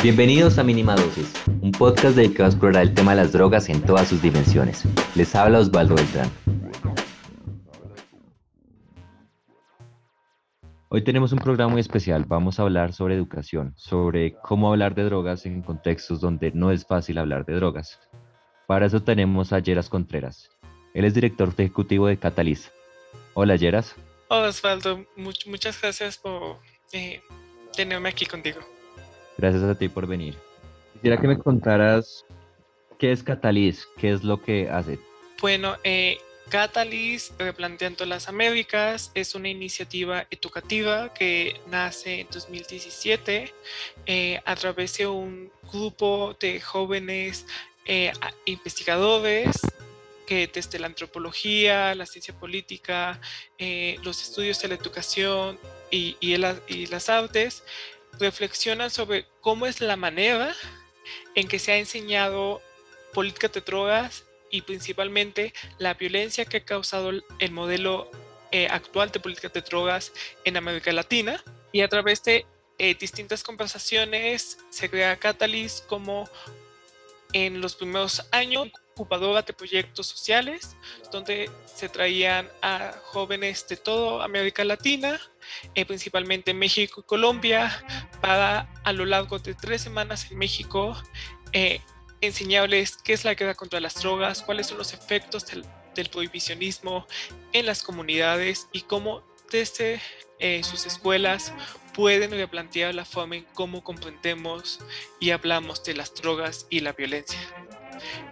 Bienvenidos 0.00 0.58
a 0.58 0.62
Mínima 0.62 0.94
Dosis, 0.94 1.34
un 1.60 1.72
podcast 1.72 2.14
dedicado 2.14 2.44
a 2.44 2.50
explorar 2.50 2.84
el 2.84 2.94
tema 2.94 3.16
de 3.16 3.22
las 3.22 3.32
drogas 3.32 3.68
en 3.68 3.82
todas 3.82 4.06
sus 4.06 4.22
dimensiones. 4.22 4.84
Les 5.16 5.34
habla 5.34 5.58
Osvaldo 5.58 5.96
Beltrán. 5.96 6.30
Hoy 10.88 11.02
tenemos 11.02 11.32
un 11.32 11.40
programa 11.40 11.72
muy 11.72 11.80
especial. 11.80 12.24
Vamos 12.26 12.60
a 12.60 12.62
hablar 12.62 12.92
sobre 12.92 13.16
educación, 13.16 13.74
sobre 13.76 14.34
cómo 14.34 14.70
hablar 14.70 14.94
de 14.94 15.02
drogas 15.02 15.44
en 15.46 15.62
contextos 15.62 16.20
donde 16.20 16.52
no 16.52 16.70
es 16.70 16.86
fácil 16.86 17.18
hablar 17.18 17.44
de 17.44 17.54
drogas. 17.54 17.98
Para 18.68 18.86
eso 18.86 19.02
tenemos 19.02 19.52
a 19.52 19.58
Yeras 19.58 19.88
Contreras. 19.88 20.48
Él 20.94 21.06
es 21.06 21.14
director 21.14 21.52
ejecutivo 21.58 22.06
de 22.06 22.18
Catalyst. 22.18 22.68
Hola, 23.34 23.56
Yeras. 23.56 23.96
Osvaldo. 24.28 25.04
muchas 25.16 25.80
gracias 25.82 26.18
por 26.18 26.58
eh, 26.92 27.20
tenerme 27.74 28.10
aquí 28.10 28.26
contigo. 28.26 28.60
Gracias 29.38 29.62
a 29.62 29.74
ti 29.76 29.88
por 29.88 30.06
venir. 30.06 30.36
Quisiera 30.94 31.20
que 31.20 31.28
me 31.28 31.38
contaras 31.38 32.26
qué 32.98 33.12
es 33.12 33.22
Catalyst, 33.22 33.84
qué 33.96 34.10
es 34.10 34.24
lo 34.24 34.42
que 34.42 34.68
hace. 34.68 34.98
Bueno, 35.40 35.76
eh, 35.84 36.18
Catalyst, 36.48 37.40
Replanteando 37.40 38.04
las 38.04 38.28
Américas, 38.28 39.12
es 39.14 39.34
una 39.34 39.48
iniciativa 39.48 40.26
educativa 40.30 41.12
que 41.14 41.60
nace 41.70 42.20
en 42.20 42.28
2017 42.32 43.54
eh, 44.06 44.40
a 44.44 44.56
través 44.56 44.98
de 44.98 45.06
un 45.06 45.52
grupo 45.70 46.36
de 46.40 46.60
jóvenes 46.60 47.46
eh, 47.84 48.12
investigadores 48.46 49.60
que 50.26 50.46
desde 50.46 50.78
la 50.78 50.88
antropología, 50.88 51.94
la 51.94 52.04
ciencia 52.04 52.34
política, 52.34 53.18
eh, 53.56 53.96
los 54.02 54.22
estudios 54.22 54.60
de 54.60 54.68
la 54.68 54.74
educación 54.74 55.58
y, 55.90 56.16
las 56.36 57.08
artes 57.08 57.62
reflexionan 58.18 58.90
sobre 58.90 59.26
cómo 59.40 59.66
es 59.66 59.80
la 59.80 59.96
manera 59.96 60.54
en 61.34 61.48
que 61.48 61.58
se 61.58 61.72
ha 61.72 61.76
enseñado 61.78 62.60
política 63.12 63.48
de 63.48 63.60
drogas 63.60 64.24
y 64.50 64.62
principalmente 64.62 65.52
la 65.78 65.94
violencia 65.94 66.44
que 66.44 66.58
ha 66.58 66.64
causado 66.64 67.10
el 67.10 67.50
modelo 67.52 68.10
eh, 68.50 68.66
actual 68.70 69.10
de 69.10 69.20
política 69.20 69.48
de 69.48 69.60
drogas 69.60 70.12
en 70.44 70.56
América 70.56 70.92
Latina. 70.92 71.42
Y 71.70 71.82
a 71.82 71.88
través 71.88 72.22
de 72.24 72.46
eh, 72.78 72.94
distintas 72.94 73.42
conversaciones 73.42 74.58
se 74.70 74.88
crea 74.88 75.18
Catalyst 75.18 75.86
como 75.86 76.28
en 77.32 77.60
los 77.60 77.74
primeros 77.74 78.26
años 78.30 78.68
ocupadora 78.94 79.42
de 79.42 79.52
proyectos 79.52 80.06
sociales 80.06 80.76
donde 81.12 81.50
se 81.66 81.88
traían 81.88 82.50
a 82.62 82.94
jóvenes 83.04 83.66
de 83.68 83.76
toda 83.76 84.24
América 84.24 84.64
Latina, 84.64 85.20
eh, 85.74 85.84
principalmente 85.84 86.52
México 86.52 87.02
y 87.02 87.04
Colombia, 87.04 87.84
a 88.22 88.92
lo 88.92 89.04
largo 89.04 89.38
de 89.38 89.54
tres 89.54 89.82
semanas 89.82 90.30
en 90.30 90.38
México 90.38 90.96
enseñarles 92.20 92.96
qué 92.96 93.12
es 93.12 93.24
la 93.24 93.34
guerra 93.34 93.54
contra 93.54 93.80
las 93.80 93.94
drogas, 93.94 94.42
cuáles 94.42 94.66
son 94.66 94.78
los 94.78 94.92
efectos 94.92 95.46
del, 95.46 95.64
prohibicionismo 96.12 97.08
en 97.52 97.66
las 97.66 97.82
comunidades 97.82 98.68
y 98.70 98.82
cómo 98.82 99.24
desde 99.50 100.00
eh, 100.38 100.62
sus 100.62 100.86
escuelas 100.86 101.52
pueden 101.92 102.30
replantear 102.30 102.94
la 102.94 103.04
forma 103.04 103.34
en 103.34 103.44
cómo 103.52 103.82
comprendemos 103.82 104.78
y 105.18 105.30
hablamos 105.30 105.82
de 105.82 105.94
las 105.94 106.14
drogas 106.14 106.68
y 106.70 106.80
la 106.80 106.92
violencia. 106.92 107.40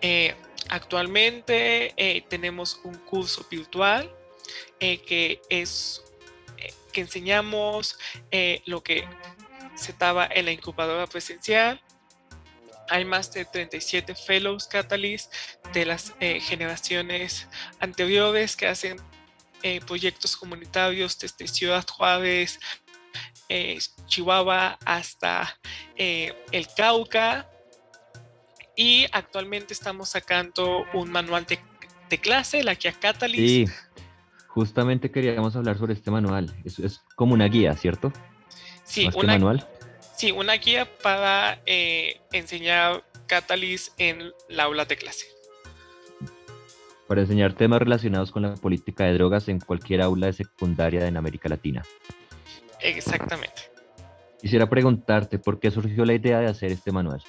Eh, 0.01 0.37
actualmente 0.69 1.93
eh, 1.97 2.25
tenemos 2.29 2.81
un 2.85 2.95
curso 2.95 3.45
virtual 3.51 4.15
que 4.79 5.41
es 5.51 6.05
que 6.93 7.01
enseñamos 7.01 7.99
lo 8.67 8.81
que 8.85 9.09
se 9.77 9.95
en 10.35 10.45
la 10.45 10.53
incubadora 10.53 11.07
presencial 11.07 11.81
hay 12.89 13.05
más 13.05 13.33
de 13.33 13.45
37 13.45 14.15
fellows 14.15 14.67
Catalyst 14.67 15.33
de 15.73 15.87
las 15.87 16.15
eh, 16.21 16.41
generaciones 16.41 17.49
anteriores 17.81 18.57
que 18.57 18.67
hacen 18.67 18.99
eh, 19.63 19.81
proyectos 19.87 20.37
comunitarios 20.37 21.19
desde 21.19 21.49
Ciudad 21.49 21.87
Juárez, 21.89 22.61
eh, 23.49 23.79
Chihuahua 24.07 24.79
hasta 24.85 25.59
el 25.97 26.69
Cauca. 26.77 27.49
Y 28.79 29.07
actualmente 29.13 29.73
estamos 29.73 30.11
sacando 30.11 30.85
un 30.93 31.11
manual 31.11 31.47
de, 31.47 32.19
clase, 32.19 32.63
la 32.63 32.75
guía 32.75 32.93
Catalyst. 32.93 33.39
Sí, 33.39 33.65
justamente 34.49 35.11
queríamos 35.11 35.57
hablar 35.57 35.79
sobre 35.79 35.95
este 35.95 36.11
manual. 36.11 36.55
Es 36.65 37.01
como 37.15 37.33
una 37.33 37.47
guía, 37.47 37.75
¿cierto? 37.75 38.13
Sí, 38.87 39.09
un 39.15 39.27
manual. 39.27 39.67
Sí, 40.17 40.31
una 40.31 40.55
guía 40.55 40.89
para 41.03 41.61
eh, 41.67 42.21
enseñar 42.33 43.05
Catalyst 43.27 43.93
en 43.99 44.33
la 44.49 44.65
aula 44.65 44.85
de 44.85 44.97
clase. 44.97 45.27
Para 47.07 47.21
enseñar 47.21 47.53
temas 47.53 47.81
relacionados 47.81 48.31
con 48.31 48.43
la 48.43 48.55
política 48.55 49.05
de 49.05 49.15
drogas 49.15 49.49
en 49.49 49.61
cualquier 49.61 50.03
aula 50.03 50.27
de 50.27 50.33
secundaria 50.33 51.07
en 51.07 51.17
América 51.17 51.49
Latina. 51.49 51.85
Exactamente. 52.81 53.71
Quisiera 54.41 54.69
preguntarte 54.69 55.39
por 55.39 55.61
qué 55.61 55.71
surgió 55.71 56.05
la 56.05 56.15
idea 56.15 56.41
de 56.41 56.47
hacer 56.47 56.73
este 56.73 56.93
manual. 56.93 57.23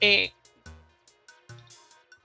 Eh, 0.00 0.32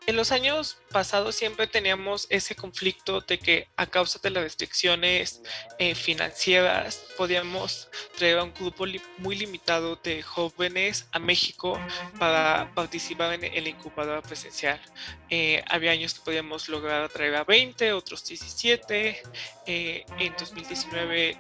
en 0.09 0.15
los 0.15 0.31
años 0.31 0.79
pasados 0.91 1.35
siempre 1.35 1.67
teníamos 1.67 2.25
ese 2.31 2.55
conflicto 2.55 3.21
de 3.21 3.37
que 3.37 3.67
a 3.75 3.85
causa 3.85 4.17
de 4.17 4.31
las 4.31 4.41
restricciones 4.41 5.43
eh, 5.77 5.93
financieras 5.93 7.05
podíamos 7.15 7.89
traer 8.17 8.39
a 8.39 8.43
un 8.43 8.51
grupo 8.51 8.85
muy 9.19 9.35
limitado 9.35 9.97
de 9.97 10.23
jóvenes 10.23 11.07
a 11.11 11.19
México 11.19 11.79
para 12.17 12.71
participar 12.73 13.35
en, 13.35 13.43
el 13.43 13.67
incubador 13.67 14.23
presencial. 14.23 14.81
Eh, 15.29 15.63
había 15.67 15.91
años 15.91 16.15
que 16.15 16.21
podíamos 16.21 16.69
lograr 16.69 17.07
traer 17.09 17.35
a 17.35 17.43
20, 17.43 17.93
otros 17.93 18.25
17. 18.25 19.21
Eh, 19.67 20.05
en 20.17 20.35
2019 20.39 21.37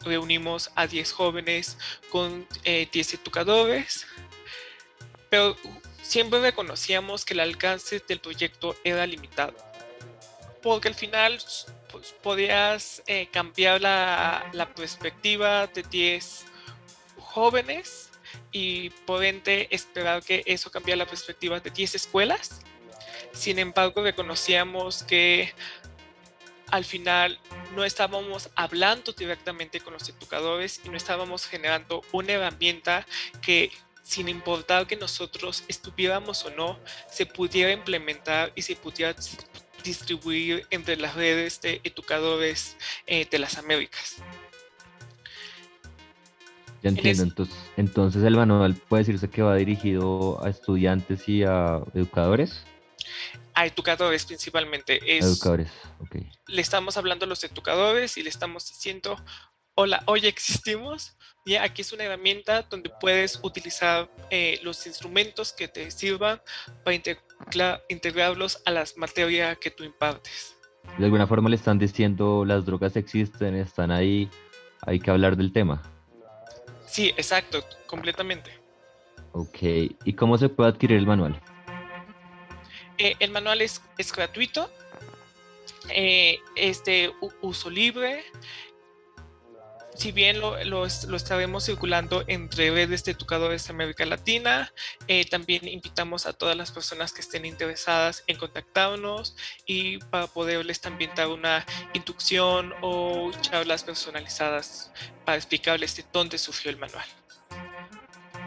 reunimos 0.00 0.70
a 0.74 0.86
10 0.86 1.12
jóvenes 1.12 1.76
con 2.10 2.48
10 2.64 3.14
educadores. 3.14 4.06
Pero 5.28 5.56
siempre 6.12 6.42
reconocíamos 6.42 7.24
que 7.24 7.32
el 7.32 7.40
alcance 7.40 8.02
del 8.06 8.20
proyecto 8.20 8.76
era 8.84 9.06
limitado, 9.06 9.56
porque 10.62 10.88
al 10.88 10.94
final 10.94 11.38
pues, 11.90 12.14
podías 12.22 13.02
eh, 13.06 13.28
cambiar 13.32 13.80
la, 13.80 14.68
perspectiva 14.76 15.66
de 15.68 15.82
10 15.82 16.44
jóvenes 17.18 18.10
y 18.50 18.90
por 19.06 19.24
esperar 19.24 20.22
que 20.22 20.42
eso 20.44 20.70
cambiara 20.70 20.98
la 20.98 21.06
perspectiva 21.06 21.60
de 21.60 21.70
10 21.70 21.94
escuelas. 21.94 22.60
Sin 23.32 23.58
embargo, 23.58 24.02
reconocíamos 24.02 25.04
que 25.04 25.54
al 26.70 26.84
final 26.84 27.40
no 27.74 27.86
estábamos 27.86 28.50
hablando 28.54 29.12
directamente 29.12 29.80
con 29.80 29.94
los 29.94 30.06
educadores 30.10 30.78
y 30.84 30.90
no 30.90 30.96
estábamos 30.98 31.46
generando 31.46 32.02
una 32.12 32.32
herramienta 32.34 33.06
que 33.40 33.70
sin 34.02 34.28
importar 34.28 34.86
que 34.86 34.96
nosotros 34.96 35.64
estuviéramos 35.68 36.44
o 36.44 36.50
no, 36.50 36.78
se 37.08 37.26
pudiera 37.26 37.72
implementar 37.72 38.52
y 38.54 38.62
se 38.62 38.76
pudiera 38.76 39.14
distribuir 39.82 40.66
entre 40.70 40.96
las 40.96 41.14
redes 41.14 41.60
de 41.60 41.80
educadores 41.84 42.76
eh, 43.06 43.26
de 43.30 43.38
las 43.38 43.58
Américas. 43.58 44.16
Ya 46.82 46.88
entiendo, 46.88 47.22
entonces, 47.22 47.56
entonces 47.76 48.24
el 48.24 48.34
manual 48.34 48.74
puede 48.74 49.04
decirse 49.04 49.30
que 49.30 49.42
va 49.42 49.54
dirigido 49.54 50.44
a 50.44 50.50
estudiantes 50.50 51.28
y 51.28 51.44
a 51.44 51.80
educadores. 51.94 52.64
A 53.54 53.66
educadores 53.66 54.24
principalmente. 54.24 55.00
Es, 55.06 55.24
educadores, 55.24 55.70
ok. 56.00 56.16
Le 56.48 56.60
estamos 56.60 56.96
hablando 56.96 57.24
a 57.24 57.28
los 57.28 57.44
educadores 57.44 58.16
y 58.16 58.24
le 58.24 58.30
estamos 58.30 58.66
diciendo, 58.66 59.16
hola, 59.74 60.02
hoy 60.06 60.26
existimos, 60.26 61.16
y 61.44 61.56
aquí 61.56 61.82
es 61.82 61.92
una 61.92 62.04
herramienta 62.04 62.62
donde 62.62 62.90
puedes 63.00 63.40
utilizar 63.42 64.10
eh, 64.30 64.60
los 64.62 64.86
instrumentos 64.86 65.52
que 65.52 65.66
te 65.66 65.90
sirvan 65.90 66.40
para 66.84 67.80
integrarlos 67.88 68.62
a 68.64 68.70
las 68.70 68.96
materias 68.96 69.58
que 69.58 69.70
tú 69.70 69.84
impartes. 69.84 70.56
De 70.98 71.04
alguna 71.04 71.26
forma 71.26 71.48
le 71.48 71.56
están 71.56 71.78
diciendo 71.78 72.44
las 72.44 72.64
drogas 72.64 72.96
existen, 72.96 73.56
están 73.56 73.90
ahí, 73.90 74.28
hay 74.82 75.00
que 75.00 75.10
hablar 75.10 75.36
del 75.36 75.52
tema. 75.52 75.82
Sí, 76.86 77.08
exacto, 77.16 77.64
completamente. 77.86 78.60
Ok, 79.32 79.58
¿y 80.04 80.12
cómo 80.12 80.36
se 80.36 80.48
puede 80.48 80.70
adquirir 80.70 80.98
el 80.98 81.06
manual? 81.06 81.40
Eh, 82.98 83.14
el 83.18 83.30
manual 83.30 83.62
es, 83.62 83.80
es 83.96 84.12
gratuito, 84.12 84.70
eh, 85.88 86.38
es 86.54 86.84
de 86.84 87.12
uso 87.40 87.70
libre, 87.70 88.22
si 89.94 90.12
bien 90.12 90.40
lo, 90.40 90.62
lo, 90.64 90.86
estaremos 90.86 91.64
circulando 91.64 92.24
entre 92.26 92.70
redes 92.70 93.04
de 93.04 93.12
educadores 93.12 93.66
de 93.66 93.74
América 93.74 94.06
Latina, 94.06 94.72
eh, 95.06 95.24
también 95.24 95.68
invitamos 95.68 96.26
a 96.26 96.32
todas 96.32 96.56
las 96.56 96.72
personas 96.72 97.12
que 97.12 97.20
estén 97.20 97.44
interesadas 97.44 98.24
en 98.26 98.36
contactarnos 98.38 99.36
y 99.66 99.98
para 99.98 100.26
poderles 100.26 100.80
también 100.80 101.10
dar 101.14 101.28
una 101.28 101.64
inducción 101.92 102.72
o 102.80 103.30
charlas 103.40 103.84
personalizadas 103.84 104.92
para 105.24 105.36
explicarles 105.36 105.96
de 105.96 106.04
dónde 106.12 106.38
surgió 106.38 106.70
el 106.70 106.78
manual. 106.78 107.04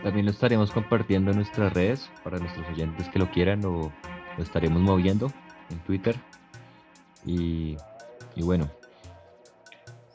También 0.03 0.25
lo 0.25 0.31
estaremos 0.31 0.69
compartiendo 0.71 1.31
en 1.31 1.37
nuestras 1.37 1.73
redes 1.73 2.09
para 2.23 2.37
nuestros 2.37 2.67
oyentes 2.69 3.09
que 3.09 3.17
lo 3.17 3.31
quieran 3.31 3.65
o 3.65 3.91
lo 4.37 4.43
estaremos 4.43 4.79
moviendo 4.79 5.31
en 5.71 5.79
Twitter. 5.79 6.15
Y, 7.25 7.75
bueno, 8.35 8.69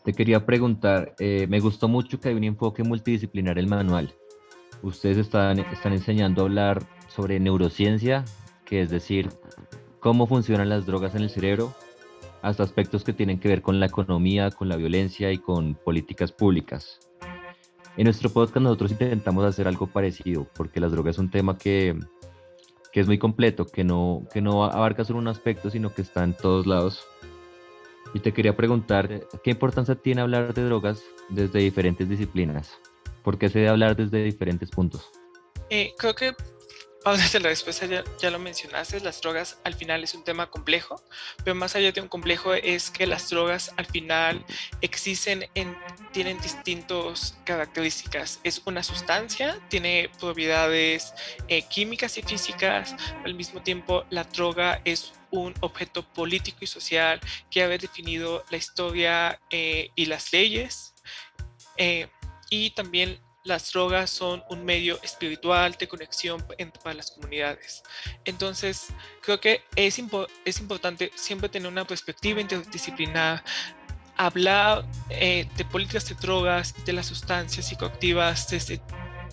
te 0.04 0.12
quería 0.12 0.46
preguntar, 0.46 1.14
eh, 1.18 1.46
me 1.48 1.60
gustó 1.60 1.88
mucho 1.88 2.20
que 2.20 2.30
hay 2.30 2.34
un 2.34 2.44
enfoque 2.44 2.82
multidisciplinar 2.82 3.58
el 3.58 3.66
manual. 3.66 4.14
Ustedes 4.82 5.18
están, 5.18 5.58
están 5.58 5.92
enseñando 5.92 6.42
a 6.42 6.44
hablar 6.46 6.82
sobre 7.08 7.38
neurociencia, 7.38 8.24
que 8.64 8.80
es 8.80 8.90
decir, 8.90 9.28
cómo 9.98 10.26
funcionan 10.26 10.68
las 10.68 10.86
drogas 10.86 11.14
en 11.14 11.22
el 11.22 11.30
cerebro, 11.30 11.74
hasta 12.42 12.62
aspectos 12.62 13.04
que 13.04 13.12
tienen 13.12 13.38
que 13.38 13.48
ver 13.48 13.60
con 13.60 13.78
la 13.78 13.86
economía, 13.86 14.50
con 14.50 14.68
la 14.68 14.76
violencia 14.76 15.30
y 15.32 15.38
con 15.38 15.74
políticas 15.74 16.32
públicas. 16.32 17.00
En 17.96 18.04
nuestro 18.04 18.30
podcast 18.30 18.62
nosotros 18.62 18.92
intentamos 18.92 19.44
hacer 19.44 19.68
algo 19.68 19.86
parecido, 19.86 20.46
porque 20.54 20.80
las 20.80 20.92
drogas 20.92 21.16
es 21.16 21.18
un 21.18 21.30
tema 21.30 21.58
que, 21.58 21.98
que 22.92 23.00
es 23.00 23.06
muy 23.06 23.18
completo, 23.18 23.66
que 23.66 23.84
no, 23.84 24.22
que 24.32 24.40
no 24.40 24.64
abarca 24.64 25.04
solo 25.04 25.18
un 25.18 25.28
aspecto, 25.28 25.68
sino 25.68 25.92
que 25.92 26.00
está 26.00 26.24
en 26.24 26.34
todos 26.34 26.66
lados. 26.66 27.04
Y 28.14 28.20
te 28.20 28.32
quería 28.32 28.56
preguntar, 28.56 29.26
¿qué 29.42 29.50
importancia 29.50 29.94
tiene 29.94 30.20
hablar 30.20 30.52
de 30.52 30.64
drogas 30.64 31.02
desde 31.28 31.60
diferentes 31.60 32.08
disciplinas? 32.08 32.78
¿Por 33.22 33.38
qué 33.38 33.48
se 33.48 33.58
debe 33.60 33.70
hablar 33.70 33.96
desde 33.96 34.24
diferentes 34.24 34.70
puntos? 34.70 35.10
Eh, 35.68 35.94
creo 35.96 36.14
que 36.14 36.34
desde 37.04 37.40
la 37.40 37.48
respuesta 37.48 37.86
ya, 37.86 38.04
ya, 38.20 38.30
lo 38.30 38.38
mencionaste, 38.38 39.00
las 39.00 39.20
drogas 39.20 39.58
al 39.64 39.74
final 39.74 40.04
es 40.04 40.14
un 40.14 40.22
tema 40.22 40.50
complejo, 40.50 41.02
pero 41.44 41.54
más 41.54 41.74
allá 41.74 41.92
de 41.92 42.00
un 42.00 42.08
complejo 42.08 42.52
es 42.54 42.90
que 42.90 43.06
las 43.06 43.30
drogas 43.30 43.72
al 43.76 43.86
final 43.86 44.44
existen 44.80 45.46
en, 45.54 45.76
tienen 46.12 46.38
distintas 46.40 47.38
características. 47.44 48.40
Es 48.44 48.62
una 48.66 48.82
sustancia, 48.82 49.58
tiene 49.68 50.10
propiedades 50.20 51.14
eh, 51.48 51.62
químicas 51.62 52.18
y 52.18 52.22
físicas, 52.22 52.94
al 53.24 53.34
mismo 53.34 53.62
tiempo 53.62 54.04
la 54.10 54.24
droga 54.24 54.82
es 54.84 55.12
un 55.30 55.54
objeto 55.60 56.02
político 56.02 56.58
y 56.62 56.66
social 56.66 57.20
que 57.50 57.62
ha 57.62 57.68
definido 57.68 58.44
la 58.50 58.56
historia 58.56 59.40
eh, 59.50 59.90
y 59.94 60.06
las 60.06 60.32
leyes. 60.32 60.94
Eh, 61.76 62.08
y 62.50 62.70
también 62.70 63.20
las 63.44 63.72
drogas 63.72 64.10
son 64.10 64.42
un 64.50 64.64
medio 64.64 65.00
espiritual 65.02 65.72
de 65.78 65.88
conexión 65.88 66.44
para 66.82 66.94
las 66.94 67.10
comunidades. 67.10 67.82
Entonces, 68.24 68.88
creo 69.22 69.40
que 69.40 69.62
es, 69.76 69.98
es 70.44 70.60
importante 70.60 71.10
siempre 71.14 71.48
tener 71.48 71.68
una 71.68 71.86
perspectiva 71.86 72.40
interdisciplinar, 72.40 73.42
hablar 74.16 74.84
eh, 75.08 75.48
de 75.56 75.64
políticas 75.64 76.08
de 76.08 76.14
drogas 76.16 76.74
y 76.78 76.82
de 76.82 76.92
las 76.92 77.06
sustancias 77.06 77.66
psicoactivas 77.66 78.50
desde 78.50 78.80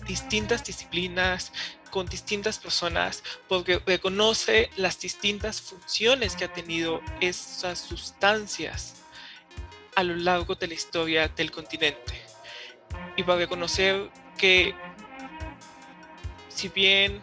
distintas 0.06 0.64
disciplinas, 0.64 1.52
con 1.90 2.06
distintas 2.06 2.58
personas, 2.58 3.22
porque 3.48 3.80
reconoce 3.86 4.70
las 4.76 4.98
distintas 5.00 5.60
funciones 5.60 6.36
que 6.36 6.44
ha 6.44 6.52
tenido 6.52 7.00
esas 7.20 7.78
sustancias 7.78 8.94
a 9.96 10.04
lo 10.04 10.16
largo 10.16 10.54
de 10.54 10.68
la 10.68 10.74
historia 10.74 11.28
del 11.28 11.50
continente. 11.50 12.22
Y 13.16 13.22
para 13.22 13.38
reconocer 13.38 14.10
que 14.36 14.74
si 16.48 16.68
bien 16.68 17.20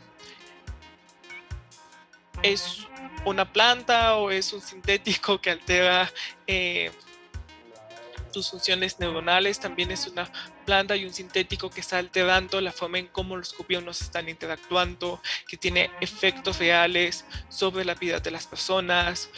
es 2.44 2.86
una 3.26 3.52
planta 3.52 4.16
o 4.16 4.30
es 4.30 4.54
un 4.54 4.62
sintético 4.62 5.42
que 5.42 5.52
altera 5.52 6.12
eh, 6.48 6.92
sus 8.32 8.50
funciones 8.50 9.00
neuronales, 9.00 9.60
también 9.60 9.92
es 9.92 10.08
una 10.08 10.30
planta 10.66 10.96
y 10.96 11.06
un 11.06 11.14
sintético 11.14 11.70
que 11.70 11.82
está 11.82 11.98
alterando 11.98 12.60
la 12.60 12.72
forma 12.72 13.00
en 13.00 13.08
cómo 13.08 13.38
los 13.38 13.56
gobiernos 13.56 14.02
están 14.02 14.28
interactuando, 14.28 15.22
que 15.48 15.58
tiene 15.58 15.92
efectos 16.02 16.60
reales 16.60 17.26
sobre 17.50 17.86
la 17.86 17.96
vida 17.96 18.20
de 18.20 18.32
las 18.32 18.48
personas, 18.48 19.30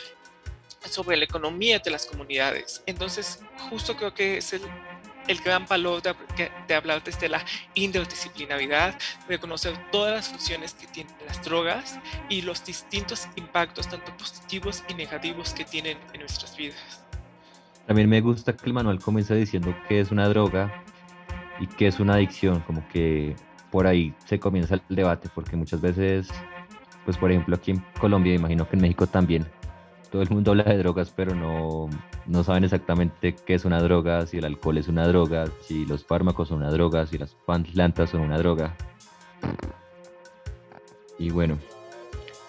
sobre 0.90 1.18
la 1.18 1.26
economía 1.26 1.80
de 1.80 1.92
las 1.92 2.06
comunidades. 2.06 2.82
Entonces, 2.86 3.40
justo 3.70 3.96
creo 3.96 4.14
que 4.14 4.38
es 4.38 4.54
el 4.54 4.62
el 5.28 5.40
gran 5.40 5.66
valor 5.66 6.02
de, 6.02 6.74
hablar 6.74 7.04
desde 7.04 7.30
la 7.30 7.44
interdisciplinaridad, 7.76 8.98
reconocer 9.28 9.74
todas 9.92 10.14
las 10.14 10.30
funciones 10.30 10.74
que 10.74 10.88
tienen 10.88 11.14
las 11.26 11.44
drogas 11.44 12.00
y 12.30 12.42
los 12.42 12.66
distintos 12.66 13.28
impactos, 13.36 13.90
tanto 13.90 14.16
positivos 14.18 14.84
y 14.88 14.94
negativos, 14.94 15.54
que 15.54 15.66
tienen 15.66 15.98
en 16.14 16.22
nuestras 16.22 16.56
vidas. 16.56 17.04
También 17.86 18.10
me 18.10 18.20
gusta 18.22 18.56
que 18.56 18.66
el 18.66 18.74
manual 18.74 19.00
comienza 19.00 19.34
diciendo 19.34 19.76
que 19.88 20.00
es 20.00 20.12
una 20.12 20.28
droga 20.28 20.84
y 21.60 21.68
que 21.68 21.88
es 21.88 22.00
una 22.00 22.14
adicción, 22.16 22.62
como 22.62 22.88
que 22.88 23.36
por 23.72 23.88
ahí 23.88 24.14
se 24.26 24.40
comienza 24.40 24.76
el 24.76 24.82
debate, 24.90 25.30
porque 25.34 25.56
muchas 25.56 25.82
veces, 25.82 26.30
pues 27.06 27.18
por 27.18 27.32
ejemplo 27.32 27.56
aquí 27.56 27.72
en 27.72 27.84
Colombia, 28.00 28.34
imagino 28.34 28.68
que 28.68 28.76
en 28.76 28.82
México 28.82 29.08
también, 29.08 29.46
todo 30.12 30.22
el 30.22 30.30
mundo 30.30 30.52
habla 30.52 30.64
de 30.64 30.78
drogas, 30.78 31.12
pero 31.16 31.36
no, 31.36 31.90
no 32.26 32.44
saben 32.44 32.64
exactamente 32.64 33.36
qué 33.36 33.54
es 33.54 33.66
una 33.66 33.82
droga, 33.82 34.26
si 34.26 34.38
el 34.38 34.46
alcohol 34.46 34.78
es 34.78 34.88
una 34.88 35.08
droga, 35.08 35.46
si 35.62 35.86
los 35.86 36.06
fármacos 36.06 36.50
son 36.50 36.58
una 36.58 36.72
droga, 36.72 37.06
si 37.06 37.18
las 37.18 37.36
plantas 37.36 38.10
son 38.10 38.22
una 38.22 38.38
droga. 38.38 38.76
Y 41.20 41.32
bueno, 41.32 41.58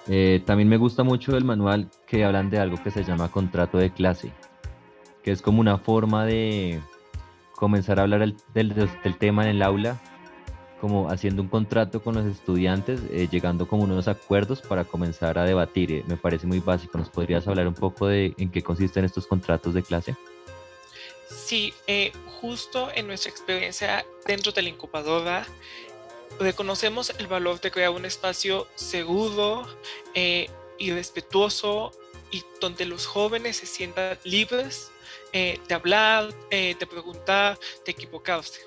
eh, 0.09 0.43
también 0.45 0.69
me 0.69 0.77
gusta 0.77 1.03
mucho 1.03 1.37
el 1.37 1.45
manual 1.45 1.91
que 2.07 2.25
hablan 2.25 2.51
de 2.51 2.59
algo 2.59 2.83
que 2.83 2.91
se 2.91 3.05
llama 3.05 3.31
contrato 3.31 3.79
de 3.79 3.91
clase, 3.91 4.33
que 5.23 5.31
es 5.31 5.43
como 5.43 5.61
una 5.61 5.79
forma 5.79 6.25
de 6.25 6.81
comenzar 7.59 7.99
a 7.99 8.03
hablar 8.03 8.21
del, 8.55 8.75
del 8.75 9.19
tema 9.19 9.43
en 9.43 9.51
el 9.51 9.63
aula 9.63 10.01
como 10.81 11.11
haciendo 11.11 11.43
un 11.43 11.49
contrato 11.49 12.03
con 12.03 12.15
los 12.15 12.25
estudiantes, 12.25 13.01
eh, 13.11 13.29
llegando 13.31 13.67
como 13.67 13.83
unos 13.83 14.07
acuerdos 14.07 14.61
para 14.61 14.85
comenzar 14.85 15.39
a 15.39 15.45
debatir. 15.45 15.91
Eh, 15.91 16.05
me 16.07 16.17
parece 16.17 16.47
muy 16.47 16.61
básico. 16.61 16.99
¿Nos 16.99 17.09
podrías 17.09 17.47
hablar 17.49 17.67
un 17.67 17.75
poco 17.75 18.07
de 18.07 18.33
en 18.39 18.51
qué 18.51 18.63
consisten 18.63 19.05
estos 19.05 19.27
contratos 19.27 19.75
de 19.75 19.83
clase? 19.83 20.15
Sí, 21.29 21.75
eh, 21.87 22.13
justo 22.41 22.91
en 22.95 23.07
nuestra 23.07 23.31
experiencia 23.31 24.05
dentro 24.25 24.53
de 24.53 24.63
la 24.63 24.69
incubadora, 24.69 25.47
reconocemos 26.39 27.13
el 27.19 27.27
valor 27.27 27.61
de 27.61 27.71
crear 27.71 27.91
un 27.91 28.05
espacio 28.05 28.69
seguro 28.77 29.67
y 30.15 30.93
respetuoso 30.93 31.91
y 32.31 32.45
donde 32.61 32.85
los 32.85 33.07
jóvenes 33.07 33.57
se 33.57 33.67
sientan 33.67 34.17
libres 34.23 34.93
de 35.33 35.75
hablar, 35.75 36.33
de 36.51 36.87
preguntar, 36.89 37.59
de 37.85 37.93
equivocarse. 37.93 38.61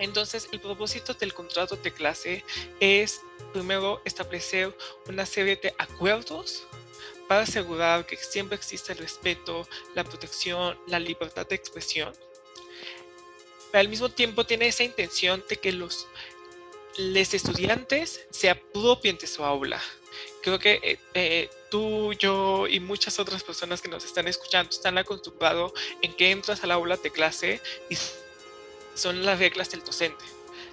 Entonces, 0.00 0.48
el 0.50 0.60
propósito 0.60 1.12
del 1.12 1.34
contrato 1.34 1.76
de 1.76 1.92
clase 1.92 2.44
es 2.80 3.20
primero 3.52 4.00
establecer 4.04 4.74
una 5.06 5.26
serie 5.26 5.56
de 5.56 5.74
acuerdos 5.78 6.66
para 7.28 7.42
asegurar 7.42 8.06
que 8.06 8.16
siempre 8.16 8.56
existe 8.56 8.92
el 8.92 8.98
respeto, 8.98 9.68
la 9.94 10.02
protección, 10.02 10.76
la 10.86 10.98
libertad 10.98 11.46
de 11.46 11.54
expresión. 11.54 12.12
Al 13.72 13.88
mismo 13.88 14.08
tiempo 14.08 14.44
tiene 14.44 14.66
esa 14.66 14.84
intención 14.84 15.44
de 15.48 15.56
que 15.56 15.70
los, 15.70 16.08
los 16.98 17.34
estudiantes 17.34 18.26
se 18.30 18.50
apropien 18.50 19.16
de 19.18 19.26
su 19.26 19.44
aula. 19.44 19.80
Creo 20.42 20.58
que 20.58 20.80
eh, 20.82 20.98
eh, 21.14 21.50
tú, 21.70 22.12
yo 22.14 22.66
y 22.66 22.80
muchas 22.80 23.18
otras 23.18 23.42
personas 23.44 23.80
que 23.80 23.88
nos 23.88 24.04
están 24.04 24.26
escuchando 24.26 24.70
están 24.70 24.98
acostumbrados 24.98 25.72
en 26.02 26.12
que 26.14 26.30
entras 26.30 26.64
al 26.64 26.70
aula 26.70 26.96
de 26.96 27.10
clase 27.10 27.60
y 27.88 27.96
son 28.94 29.24
las 29.24 29.38
reglas 29.38 29.70
del 29.70 29.84
docente. 29.84 30.24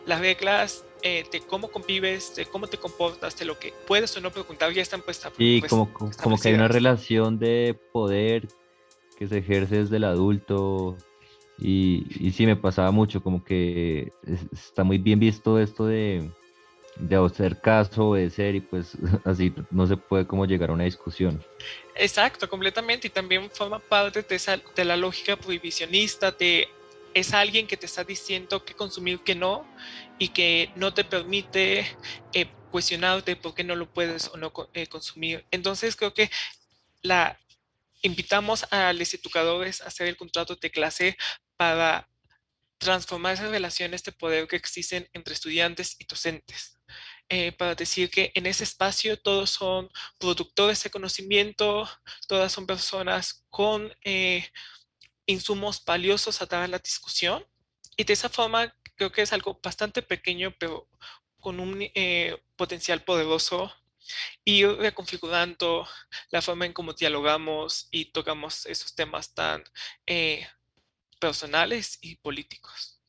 Las 0.05 0.19
reglas 0.21 0.85
eh, 1.03 1.25
de 1.31 1.41
cómo 1.41 1.69
convives, 1.69 2.35
de 2.35 2.45
cómo 2.45 2.67
te 2.67 2.77
comportas, 2.77 3.37
de 3.37 3.45
lo 3.45 3.59
que 3.59 3.73
puedes 3.85 4.15
o 4.17 4.21
no 4.21 4.31
preguntar, 4.31 4.71
ya 4.73 4.81
están 4.81 5.01
puestas. 5.01 5.33
Y 5.37 5.59
pues, 5.59 5.69
como, 5.69 5.93
como 5.93 6.39
que 6.39 6.47
hay 6.47 6.53
una 6.53 6.67
relación 6.67 7.37
de 7.37 7.77
poder 7.91 8.47
que 9.17 9.27
se 9.27 9.39
ejerce 9.39 9.77
desde 9.83 9.97
el 9.97 10.05
adulto. 10.05 10.97
Y, 11.59 12.31
sí, 12.35 12.45
me 12.45 12.55
pasaba 12.55 12.91
mucho, 12.91 13.21
como 13.21 13.43
que 13.43 14.11
está 14.51 14.83
muy 14.83 14.97
bien 14.97 15.19
visto 15.19 15.59
esto 15.59 15.85
de, 15.87 16.29
de 16.97 17.15
hacer 17.15 17.59
caso, 17.59 18.09
obedecer 18.09 18.55
y 18.55 18.61
pues 18.61 18.93
así 19.25 19.53
no 19.71 19.87
se 19.87 19.97
puede 19.97 20.27
como 20.27 20.45
llegar 20.45 20.69
a 20.69 20.73
una 20.73 20.83
discusión. 20.83 21.43
Exacto, 21.95 22.47
completamente 22.47 23.07
y 23.07 23.09
también 23.09 23.49
forma 23.49 23.79
parte 23.79 24.21
de, 24.21 24.35
esa, 24.35 24.61
de 24.75 24.85
la 24.85 24.95
lógica 24.95 25.35
prohibicionista 25.35 26.31
de 26.31 26.67
es 27.13 27.33
alguien 27.33 27.65
que 27.65 27.77
te 27.77 27.87
está 27.87 28.03
diciendo 28.03 28.63
qué 28.63 28.75
consumir, 28.75 29.21
qué 29.21 29.33
no, 29.33 29.65
y 30.19 30.29
que 30.29 30.71
no 30.75 30.93
te 30.93 31.03
permite 31.03 31.87
eh, 32.33 32.45
cuestionarte 32.69 33.35
por 33.35 33.55
qué 33.55 33.63
no 33.63 33.75
lo 33.75 33.91
puedes 33.91 34.27
o 34.27 34.37
no 34.37 34.53
eh, 34.73 34.85
consumir. 34.85 35.43
Entonces 35.49 35.95
creo 35.95 36.13
que 36.13 36.29
la 37.01 37.39
invitamos 38.03 38.65
a 38.71 38.93
los 38.93 39.13
educadores 39.13 39.81
a 39.81 39.87
hacer 39.87 40.07
el 40.07 40.17
contrato 40.17 40.55
de 40.55 40.69
clase 40.69 41.17
para 41.57 42.09
transformar 42.77 43.33
esas 43.33 43.49
relaciones 43.49 44.03
de 44.03 44.11
poder 44.11 44.47
que 44.47 44.55
existen 44.55 45.09
entre 45.13 45.33
estudiantes 45.33 45.95
y 45.99 46.05
docentes. 46.05 46.79
Eh, 47.29 47.51
para 47.51 47.75
decir 47.75 48.09
que 48.09 48.31
en 48.35 48.45
ese 48.45 48.63
espacio 48.63 49.19
todos 49.19 49.49
son 49.49 49.89
productores 50.19 50.81
de 50.83 50.89
conocimiento, 50.89 51.89
todas 52.27 52.53
son 52.53 52.65
personas 52.65 53.45
con 53.49 53.91
insumos 55.25 55.83
valiosos 55.83 56.41
a 56.41 56.47
través 56.47 56.69
de 56.69 56.71
la 56.71 56.79
discusión 56.79 57.45
y 57.97 58.03
de 58.03 58.13
esa 58.13 58.29
forma 58.29 58.73
creo 58.95 59.11
que 59.11 59.21
es 59.21 59.33
algo 59.33 59.59
bastante 59.61 60.01
pequeño, 60.01 60.53
pero 60.57 60.87
con 61.39 61.59
un 61.59 61.81
eh, 61.81 62.37
potencial 62.55 63.03
poderoso 63.03 63.71
y 64.43 64.65
reconfigurando 64.65 65.87
la 66.31 66.41
forma 66.41 66.65
en 66.65 66.73
cómo 66.73 66.93
dialogamos 66.93 67.87
y 67.91 68.05
tocamos 68.05 68.65
esos 68.65 68.95
temas 68.95 69.33
tan 69.33 69.63
eh, 70.05 70.47
personales 71.19 71.97
y 72.01 72.15
políticos. 72.17 73.01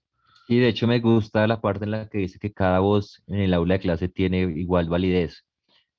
Y 0.49 0.59
de 0.59 0.69
hecho 0.69 0.87
me 0.87 1.01
gusta 1.01 1.47
la 1.47 1.61
parte 1.61 1.85
en 1.85 1.91
la 1.91 2.09
que 2.09 2.19
dice 2.19 2.39
que 2.39 2.53
cada 2.53 2.79
voz 2.79 3.23
en 3.27 3.41
el 3.41 3.55
aula 3.55 3.75
de 3.75 3.81
clase 3.81 4.09
tiene 4.09 4.41
igual 4.43 4.89
validez. 4.89 5.45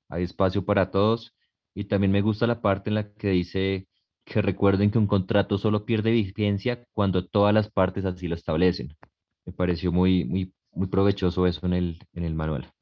Hay 0.08 0.24
espacio 0.24 0.64
para 0.64 0.90
todos. 0.90 1.34
Y 1.72 1.84
también 1.84 2.10
me 2.10 2.20
gusta 2.20 2.48
la 2.48 2.60
parte 2.60 2.90
en 2.90 2.94
la 2.94 3.12
que 3.12 3.28
dice 3.28 3.86
que 4.24 4.42
recuerden 4.42 4.90
que 4.90 4.98
un 4.98 5.06
contrato 5.06 5.56
solo 5.56 5.84
pierde 5.84 6.10
vigencia 6.10 6.84
cuando 6.92 7.26
todas 7.26 7.54
las 7.54 7.70
partes 7.70 8.04
así 8.04 8.26
lo 8.26 8.34
establecen. 8.34 8.96
Me 9.44 9.52
pareció 9.52 9.92
muy, 9.92 10.24
muy, 10.24 10.52
muy 10.72 10.88
provechoso 10.88 11.46
eso 11.46 11.64
en 11.66 11.74
el, 11.74 11.98
en 12.12 12.24
el 12.24 12.34
manual. 12.34 12.72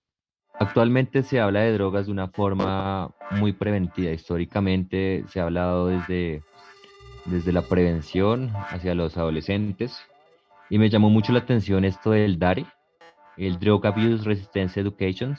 Actualmente 0.55 1.23
se 1.23 1.39
habla 1.39 1.61
de 1.61 1.73
drogas 1.73 2.07
de 2.07 2.13
una 2.13 2.29
forma 2.29 3.15
muy 3.33 3.53
preventiva. 3.53 4.11
Históricamente 4.11 5.25
se 5.29 5.39
ha 5.39 5.45
hablado 5.45 5.87
desde, 5.87 6.43
desde 7.31 7.53
la 7.53 7.63
prevención 7.63 8.51
hacia 8.69 8.95
los 8.95 9.17
adolescentes. 9.17 9.99
Y 10.71 10.79
me 10.79 10.91
llamó 10.91 11.11
mucho 11.11 11.33
la 11.33 11.41
atención 11.41 11.85
esto 11.85 12.11
del 12.11 12.39
DARE, 12.39 12.67
el 13.37 13.59
Drug 13.59 13.87
Abuse 13.87 14.25
Resistance 14.25 14.79
Education, 14.81 15.37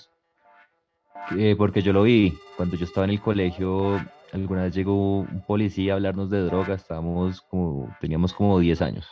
porque 1.58 1.82
yo 1.82 1.94
lo 1.94 2.04
vi 2.04 2.34
cuando 2.58 2.76
yo 2.76 2.86
estaba 2.86 3.06
en 3.06 3.12
el 3.12 3.22
colegio. 3.22 4.04
Alguna 4.34 4.64
vez 4.64 4.76
llegó 4.76 5.20
un 5.20 5.44
policía 5.46 5.94
a 5.94 5.96
hablarnos 5.96 6.30
de 6.30 6.42
drogas, 6.42 6.82
estábamos 6.82 7.42
como, 7.42 7.96
teníamos 8.00 8.34
como 8.34 8.60
10 8.60 8.82
años. 8.82 9.08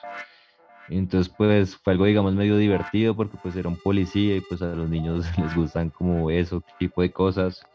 Entonces, 0.89 1.34
pues 1.36 1.75
fue 1.75 1.93
algo, 1.93 2.05
digamos, 2.05 2.34
medio 2.34 2.57
divertido 2.57 3.15
porque 3.15 3.38
pues 3.41 3.55
era 3.55 3.67
un 3.67 3.77
policía 3.77 4.38
y 4.38 4.41
pues 4.41 4.62
a 4.62 4.67
los 4.67 4.89
niños 4.89 5.25
les 5.38 5.55
gustan 5.55 5.89
como 5.89 6.31
eso, 6.31 6.63
tipo 6.79 7.01
de 7.01 7.12
cosas. 7.12 7.65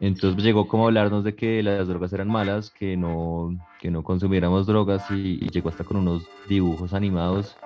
Entonces 0.00 0.42
llegó 0.42 0.68
como 0.68 0.84
a 0.84 0.86
hablarnos 0.88 1.24
de 1.24 1.34
que 1.34 1.62
las 1.62 1.88
drogas 1.88 2.12
eran 2.12 2.28
malas, 2.28 2.70
que 2.70 2.96
no, 2.96 3.56
que 3.80 3.90
no 3.90 4.02
consumiéramos 4.02 4.66
drogas 4.66 5.10
y, 5.10 5.38
llegó 5.50 5.70
hasta 5.70 5.84
con 5.84 5.96
unos 5.96 6.26
dibujos 6.48 6.92
animados 6.92 7.56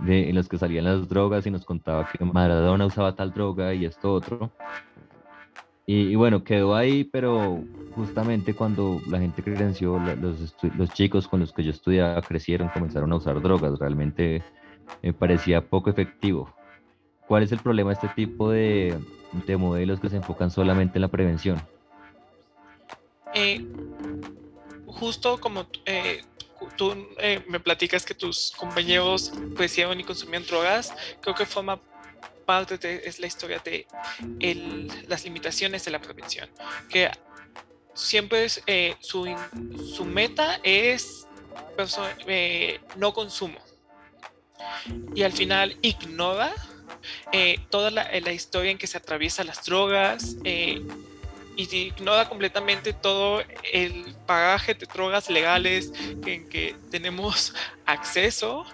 de, 0.00 0.30
en 0.30 0.34
los 0.36 0.48
que 0.48 0.56
salían 0.56 0.84
las 0.84 1.08
drogas 1.08 1.46
y 1.46 1.50
nos 1.50 1.64
contaba 1.66 2.08
que 2.10 2.24
Maradona 2.24 2.86
usaba 2.86 3.14
tal 3.14 3.32
droga 3.32 3.74
y 3.74 3.84
esto 3.84 4.12
otro. 4.12 4.50
Y, 5.86 6.14
bueno, 6.14 6.44
quedó 6.44 6.76
ahí, 6.76 7.02
pero 7.02 7.64
justamente 7.96 8.54
cuando 8.54 9.00
la 9.08 9.18
gente 9.18 9.42
creció, 9.42 9.98
los, 9.98 10.54
los 10.76 10.92
chicos 10.92 11.26
con 11.26 11.40
los 11.40 11.52
que 11.52 11.64
yo 11.64 11.72
estudiaba 11.72 12.22
crecieron, 12.22 12.68
comenzaron 12.68 13.12
a 13.12 13.16
usar 13.16 13.42
drogas. 13.42 13.76
Realmente 13.76 14.40
me 15.02 15.12
parecía 15.12 15.66
poco 15.68 15.90
efectivo. 15.90 16.48
¿Cuál 17.30 17.44
es 17.44 17.52
el 17.52 17.60
problema 17.60 17.90
de 17.90 17.94
este 17.94 18.08
tipo 18.08 18.50
de, 18.50 18.98
de 19.46 19.56
modelos 19.56 20.00
que 20.00 20.08
se 20.08 20.16
enfocan 20.16 20.50
solamente 20.50 20.98
en 20.98 21.02
la 21.02 21.06
prevención? 21.06 21.62
Eh, 23.34 23.64
justo 24.86 25.38
como 25.38 25.68
eh, 25.86 26.22
tú 26.76 27.06
eh, 27.20 27.40
me 27.46 27.60
platicas 27.60 28.04
que 28.04 28.14
tus 28.14 28.50
compañeros 28.50 29.32
crecieron 29.54 30.00
y 30.00 30.02
consumían 30.02 30.44
drogas, 30.44 30.92
creo 31.20 31.36
que 31.36 31.46
forma 31.46 31.78
es 32.82 33.20
la 33.20 33.28
historia 33.28 33.60
de 33.64 33.86
las 35.06 35.22
limitaciones 35.22 35.84
de 35.84 35.92
la 35.92 36.00
prevención, 36.00 36.50
que 36.88 37.12
siempre 37.94 38.48
su, 38.98 40.04
meta 40.04 40.58
es 40.64 41.28
no 42.96 43.14
consumo. 43.14 43.60
Y 45.14 45.22
al 45.22 45.30
final 45.30 45.78
ignora 45.80 46.52
eh, 47.32 47.58
toda 47.70 47.90
la, 47.90 48.08
la, 48.20 48.32
historia 48.32 48.70
en 48.70 48.78
que 48.78 48.86
se 48.86 48.98
atraviesa 48.98 49.44
las 49.44 49.64
drogas 49.64 50.36
y 50.44 50.82
ignora 51.76 52.28
completamente 52.28 52.92
todo 52.92 53.42
el 53.72 54.14
bagaje 54.26 54.74
de 54.74 54.86
drogas 54.86 55.28
legales 55.28 55.92
en 56.24 56.48
que 56.48 56.74
tenemos 56.90 57.54
acceso 57.86 58.64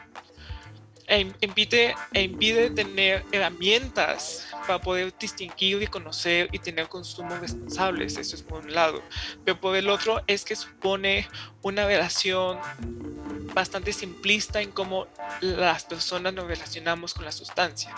e 1.08 1.20
impide, 1.40 1.94
e 2.12 2.22
impide 2.22 2.70
tener 2.70 3.24
herramientas 3.30 4.48
para 4.66 4.80
poder 4.80 5.14
distinguir 5.18 5.82
y 5.82 5.86
conocer 5.86 6.48
y 6.52 6.58
tener 6.58 6.88
consumos 6.88 7.38
responsables. 7.38 8.16
Eso 8.16 8.34
es 8.34 8.42
por 8.42 8.64
un 8.64 8.74
lado. 8.74 9.02
Pero 9.44 9.60
por 9.60 9.76
el 9.76 9.88
otro 9.88 10.22
es 10.26 10.44
que 10.44 10.56
supone 10.56 11.28
una 11.62 11.86
relación 11.86 12.58
bastante 13.54 13.92
simplista 13.92 14.60
en 14.60 14.70
cómo 14.72 15.06
las 15.40 15.84
personas 15.84 16.34
nos 16.34 16.46
relacionamos 16.46 17.14
con 17.14 17.24
las 17.24 17.36
sustancias. 17.36 17.94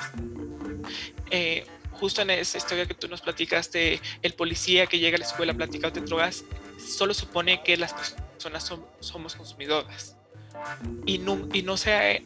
Eh, 1.30 1.66
justo 1.92 2.22
en 2.22 2.30
esa 2.30 2.58
historia 2.58 2.86
que 2.86 2.94
tú 2.94 3.08
nos 3.08 3.22
platicaste, 3.22 4.00
el 4.22 4.34
policía 4.34 4.86
que 4.86 4.98
llega 4.98 5.16
a 5.16 5.20
la 5.20 5.26
escuela 5.26 5.52
a 5.52 5.56
platicar 5.56 5.92
de 5.92 6.02
drogas, 6.02 6.44
solo 6.78 7.14
supone 7.14 7.62
que 7.62 7.76
las 7.76 7.92
personas 7.92 8.70
somos 9.00 9.34
consumidoras. 9.34 10.16
Y 11.06 11.18
no, 11.18 11.48
y 11.52 11.62
no 11.62 11.76
se 11.76 12.22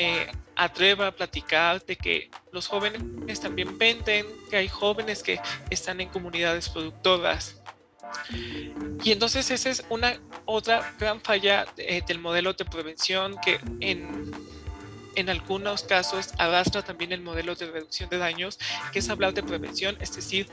eh, 0.00 0.32
atreva 0.56 1.08
a 1.08 1.10
platicar 1.12 1.84
de 1.84 1.94
que 1.94 2.30
los 2.52 2.66
jóvenes 2.66 3.40
también 3.40 3.76
venden, 3.76 4.26
que 4.48 4.56
hay 4.56 4.66
jóvenes 4.66 5.22
que 5.22 5.38
están 5.68 6.00
en 6.00 6.08
comunidades 6.08 6.70
productoras. 6.70 7.60
Y 9.04 9.12
entonces 9.12 9.50
esa 9.50 9.68
es 9.68 9.84
una 9.90 10.18
otra 10.46 10.94
gran 10.98 11.20
falla 11.20 11.66
eh, 11.76 12.02
del 12.06 12.18
modelo 12.18 12.54
de 12.54 12.64
prevención 12.64 13.36
que 13.44 13.60
en 13.80 14.32
en 15.20 15.30
algunos 15.30 15.82
casos 15.82 16.30
arrastra 16.38 16.82
también 16.82 17.12
el 17.12 17.20
modelo 17.20 17.54
de 17.54 17.70
reducción 17.70 18.08
de 18.10 18.18
daños, 18.18 18.58
que 18.92 18.98
es 18.98 19.08
hablar 19.08 19.34
de 19.34 19.42
prevención, 19.42 19.96
es 20.00 20.14
decir, 20.14 20.48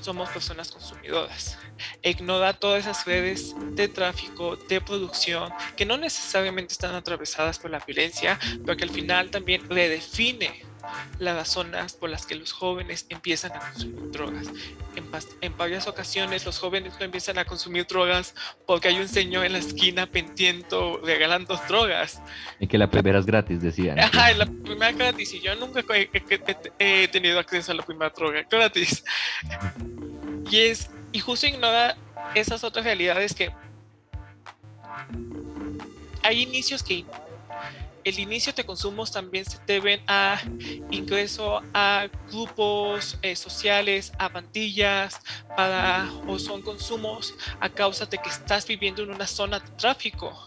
somos 0.00 0.28
personas 0.30 0.70
consumidoras. 0.70 1.58
Ignora 2.02 2.54
todas 2.54 2.84
esas 2.84 3.04
redes 3.06 3.54
de 3.72 3.88
tráfico, 3.88 4.56
de 4.56 4.80
producción, 4.80 5.52
que 5.76 5.86
no 5.86 5.96
necesariamente 5.96 6.72
están 6.72 6.94
atravesadas 6.94 7.58
por 7.58 7.70
la 7.70 7.78
violencia, 7.80 8.38
pero 8.64 8.76
que 8.76 8.84
al 8.84 8.90
final 8.90 9.30
también 9.30 9.68
redefine 9.68 10.69
las 11.18 11.36
razones 11.36 11.94
por 11.94 12.10
las 12.10 12.26
que 12.26 12.34
los 12.34 12.52
jóvenes 12.52 13.06
empiezan 13.08 13.52
a 13.52 13.60
consumir 13.60 14.10
drogas. 14.10 14.46
En, 15.40 15.56
varias 15.56 15.86
ocasiones 15.86 16.44
los 16.44 16.58
jóvenes 16.58 16.94
no 16.98 17.04
empiezan 17.04 17.38
a 17.38 17.44
consumir 17.44 17.86
drogas 17.86 18.34
porque 18.66 18.88
hay 18.88 18.98
un 18.98 19.08
señor 19.08 19.44
en 19.44 19.52
la 19.52 19.58
esquina 19.58 20.06
pendiento 20.06 21.00
regalando 21.04 21.60
drogas. 21.68 22.20
Y 22.58 22.66
que 22.66 22.78
la 22.78 22.90
primera 22.90 23.18
es 23.18 23.26
gratis, 23.26 23.60
decían. 23.60 23.98
Ajá, 23.98 24.32
la 24.34 24.46
primera 24.46 24.92
gratis. 24.92 25.34
Y 25.34 25.40
yo 25.40 25.54
nunca 25.54 25.82
he, 26.78 27.08
tenido 27.08 27.38
acceso 27.38 27.72
a 27.72 27.74
la 27.74 27.82
primera 27.82 28.10
droga 28.10 28.42
gratis. 28.50 29.04
Y, 30.50 30.58
es, 30.58 30.90
y 31.12 31.20
justo 31.20 31.46
ignora 31.46 31.96
esas 32.34 32.64
otras 32.64 32.84
realidades 32.84 33.34
que 33.34 33.50
hay 36.22 36.42
inicios 36.42 36.82
que 36.82 37.04
el 38.04 38.18
inicio 38.18 38.52
de 38.52 38.64
consumos 38.64 39.12
también 39.12 39.44
se 39.44 39.58
deben 39.66 40.00
a 40.06 40.40
ingreso 40.90 41.62
a 41.74 42.08
grupos 42.30 43.18
eh, 43.22 43.36
sociales, 43.36 44.12
a 44.18 44.28
pandillas, 44.28 45.20
para, 45.56 46.10
o 46.26 46.38
son 46.38 46.62
consumos 46.62 47.34
a 47.60 47.68
causa 47.68 48.06
de 48.06 48.18
que 48.18 48.28
estás 48.28 48.66
viviendo 48.66 49.02
en 49.02 49.10
una 49.10 49.26
zona 49.26 49.58
de 49.58 49.68
tráfico. 49.70 50.44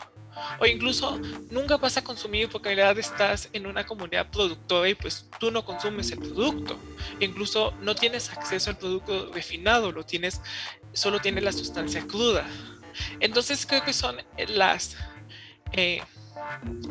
O 0.59 0.65
incluso 0.65 1.19
nunca 1.51 1.77
vas 1.77 1.97
a 1.97 2.03
consumir 2.03 2.49
porque 2.49 2.69
en 2.69 2.77
realidad 2.77 2.97
estás 2.97 3.49
en 3.53 3.67
una 3.67 3.85
comunidad 3.85 4.31
productora 4.31 4.89
y 4.89 4.95
pues 4.95 5.29
tú 5.39 5.51
no 5.51 5.63
consumes 5.63 6.11
el 6.11 6.19
producto. 6.19 6.79
incluso 7.19 7.73
no 7.81 7.93
tienes 7.93 8.31
acceso 8.31 8.71
al 8.71 8.77
producto 8.77 9.31
refinado, 9.31 9.91
lo 9.91 10.03
tienes, 10.03 10.41
solo 10.91 11.19
tienes 11.19 11.43
la 11.43 11.51
sustancia 11.51 12.05
cruda. 12.07 12.47
Entonces 13.19 13.65
creo 13.65 13.83
que 13.83 13.93
son 13.93 14.17
las... 14.47 14.97
Eh, 15.71 16.01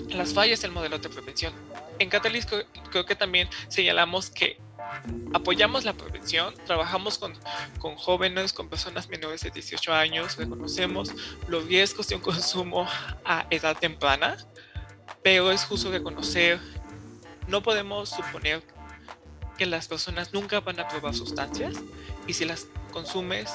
las 0.08 0.34
fallas 0.34 0.60
del 0.62 0.72
modelo 0.72 0.98
de 0.98 1.08
prevención. 1.08 1.52
En 1.98 2.08
Catalyst 2.08 2.52
creo 2.90 3.06
que 3.06 3.14
también 3.14 3.48
señalamos 3.68 4.30
que 4.30 4.60
apoyamos 5.32 5.84
la 5.84 5.92
prevención, 5.94 6.54
trabajamos 6.66 7.18
con, 7.18 7.34
con, 7.78 7.96
jóvenes, 7.96 8.52
con 8.52 8.68
personas 8.68 9.08
menores 9.08 9.42
de 9.42 9.50
18 9.50 9.92
años, 9.92 10.36
reconocemos 10.36 11.12
los 11.48 11.66
riesgos 11.66 12.08
de 12.08 12.16
un 12.16 12.20
consumo 12.20 12.86
a 13.24 13.46
edad 13.50 13.76
temprana, 13.76 14.36
pero 15.22 15.50
es 15.50 15.64
justo 15.64 15.90
reconocer, 15.90 16.60
no 17.46 17.62
podemos 17.62 18.10
suponer 18.10 18.62
que 19.56 19.66
las 19.66 19.88
personas 19.88 20.32
nunca 20.32 20.60
van 20.60 20.80
a 20.80 20.88
probar 20.88 21.14
sustancias 21.14 21.76
y 22.26 22.34
si 22.34 22.44
las 22.44 22.66
consumes 22.92 23.50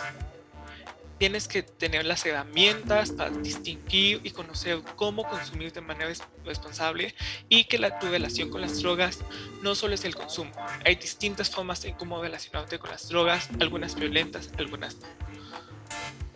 tienes 1.18 1.48
que 1.48 1.64
tener 1.64 2.06
las 2.06 2.26
herramientas 2.26 3.12
para 3.12 3.32
distinguir 3.32 4.22
y 4.24 4.32
conocer 4.32 4.80
cómo 4.96 5.24
consumir 5.24 5.72
de 5.72 5.82
manera 5.82 6.12
responsable 6.46 7.14
y 7.50 7.64
que 7.66 7.80
la, 7.80 8.00
tu 8.00 8.08
relación 8.08 8.50
con 8.50 8.62
las 8.62 8.82
drogas 8.82 9.24
no 9.62 9.76
solo 9.76 9.96
es 9.96 10.06
el 10.06 10.16
consumo. 10.16 10.52
Hay 10.86 10.96
distintas 10.96 11.50
formas 11.50 11.84
en 11.86 11.96
cómo 11.96 12.22
relacionarte 12.22 12.80
con 12.80 12.92
las 12.92 13.10
drogas, 13.10 13.50
algunas 13.60 13.96
violentas, 13.96 14.52
algunas 14.58 14.98
no. 15.00 15.08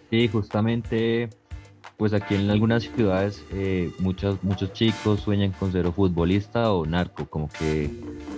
Sí, 0.09 0.27
justamente 0.27 1.29
pues 1.97 2.13
aquí 2.13 2.33
en 2.33 2.49
algunas 2.49 2.83
ciudades 2.83 3.43
eh, 3.51 3.91
muchos, 3.99 4.43
muchos 4.43 4.73
chicos 4.73 5.21
sueñan 5.21 5.51
con 5.51 5.71
ser 5.71 5.91
futbolista 5.91 6.73
o 6.73 6.83
narco, 6.85 7.27
como 7.27 7.47
que 7.47 7.91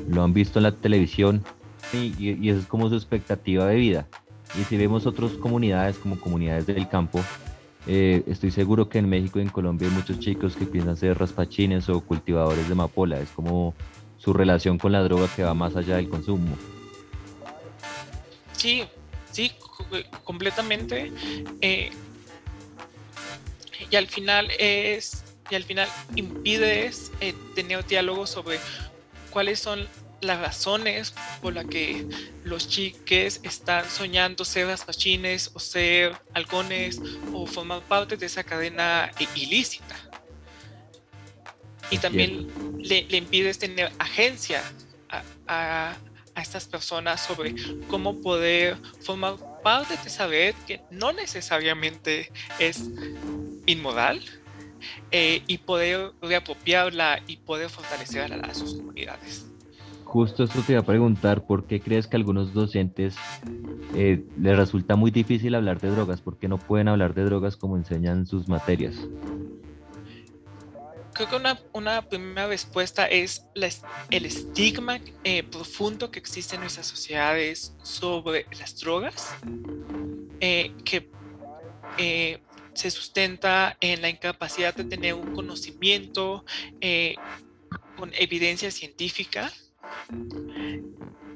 lo 0.09 0.21
han 0.21 0.33
visto 0.33 0.59
en 0.59 0.63
la 0.63 0.73
televisión 0.73 1.43
y, 1.93 2.13
y, 2.19 2.49
esa 2.49 2.59
es 2.59 2.65
como 2.65 2.89
su 2.89 2.95
expectativa 2.95 3.65
de 3.67 3.75
vida. 3.75 4.07
Y 4.59 4.63
si 4.63 4.77
vemos 4.77 5.05
otras 5.05 5.31
comunidades 5.33 5.97
como 5.97 6.19
comunidades 6.19 6.67
del 6.67 6.87
campo, 6.87 7.21
eh, 7.87 8.23
estoy 8.27 8.51
seguro 8.51 8.87
que 8.87 8.99
en 8.99 9.09
México 9.09 9.39
y 9.39 9.41
en 9.41 9.49
Colombia 9.49 9.87
hay 9.87 9.93
muchos 9.93 10.19
chicos 10.19 10.55
que 10.55 10.65
piensan 10.65 10.95
ser 10.95 11.17
raspachines 11.17 11.89
o 11.89 12.01
cultivadores 12.01 12.67
de 12.67 12.73
amapola. 12.73 13.19
Es 13.19 13.29
como 13.29 13.73
su 14.17 14.33
relación 14.33 14.77
con 14.77 14.91
la 14.91 15.01
droga 15.01 15.27
que 15.35 15.43
va 15.43 15.53
más 15.53 15.75
allá 15.75 15.97
del 15.97 16.07
consumo. 16.07 16.55
Sí, 18.53 18.83
sí, 19.31 19.51
completamente. 20.23 21.11
Eh, 21.61 21.91
y 23.89 23.95
al 23.95 24.07
final 24.07 24.47
es 24.59 25.23
y 25.49 25.55
al 25.55 25.63
final 25.63 25.87
impides 26.15 27.11
eh, 27.19 27.35
tener 27.53 27.85
diálogo 27.85 28.25
sobre 28.25 28.59
cuáles 29.29 29.59
son 29.59 29.87
las 30.23 30.39
razones 30.39 31.13
por 31.41 31.53
las 31.53 31.65
que 31.65 32.07
los 32.43 32.67
chiques 32.67 33.39
están 33.43 33.89
soñando 33.89 34.45
ser 34.45 34.67
raspachines 34.67 35.51
o 35.53 35.59
ser 35.59 36.15
halcones 36.33 37.01
o 37.33 37.45
formar 37.45 37.81
parte 37.81 38.17
de 38.17 38.25
esa 38.25 38.43
cadena 38.43 39.11
ilícita. 39.35 39.95
Y 41.89 41.97
también 41.97 42.47
le, 42.79 43.03
le, 43.03 43.17
impides 43.17 43.59
tener 43.59 43.91
agencia 43.99 44.63
a, 45.09 45.23
a, 45.47 46.41
estas 46.41 46.65
personas 46.65 47.21
sobre 47.21 47.53
cómo 47.87 48.19
poder 48.21 48.77
formar 49.01 49.35
parte 49.61 49.95
de 50.03 50.09
saber 50.09 50.55
que 50.65 50.81
no 50.89 51.13
necesariamente 51.13 52.31
es 52.57 52.89
inmoral 53.67 54.21
eh, 55.11 55.43
y 55.47 55.59
poder 55.59 56.11
reapropiarla 56.21 57.21
y 57.27 57.37
poder 57.37 57.69
fortalecer 57.69 58.33
a, 58.33 58.53
sus 58.53 58.75
comunidades. 58.75 59.45
Justo 60.13 60.43
esto 60.43 60.61
te 60.61 60.73
iba 60.73 60.81
a 60.81 60.85
preguntar, 60.85 61.47
¿por 61.47 61.65
qué 61.65 61.81
crees 61.81 62.05
que 62.05 62.15
a 62.15 62.19
algunos 62.19 62.53
docentes 62.53 63.15
eh, 63.95 64.23
les 64.39 64.55
resulta 64.55 64.95
muy 64.95 65.09
difícil 65.09 65.55
hablar 65.55 65.81
de 65.81 65.89
drogas? 65.89 66.21
¿Por 66.21 66.37
qué 66.37 66.47
no 66.47 66.59
pueden 66.59 66.87
hablar 66.87 67.15
de 67.15 67.23
drogas 67.23 67.57
como 67.57 67.77
enseñan 67.77 68.27
sus 68.27 68.47
materias? 68.47 68.93
Creo 71.13 71.29
que 71.29 71.35
una, 71.35 71.59
una 71.73 72.07
primera 72.07 72.45
respuesta 72.45 73.07
es 73.07 73.47
el 74.11 74.25
estigma 74.27 74.99
eh, 75.23 75.41
profundo 75.41 76.11
que 76.11 76.19
existe 76.19 76.53
en 76.53 76.61
nuestras 76.61 76.85
sociedades 76.85 77.75
sobre 77.81 78.45
las 78.59 78.79
drogas, 78.79 79.33
que 80.39 81.09
se 82.75 82.91
sustenta 82.91 83.77
en 83.81 84.03
la 84.03 84.09
incapacidad 84.09 84.75
de 84.75 84.83
tener 84.83 85.15
un 85.15 85.33
conocimiento 85.33 86.45
eh, 86.81 87.15
con 87.97 88.11
evidencia 88.13 88.69
científica. 88.69 89.51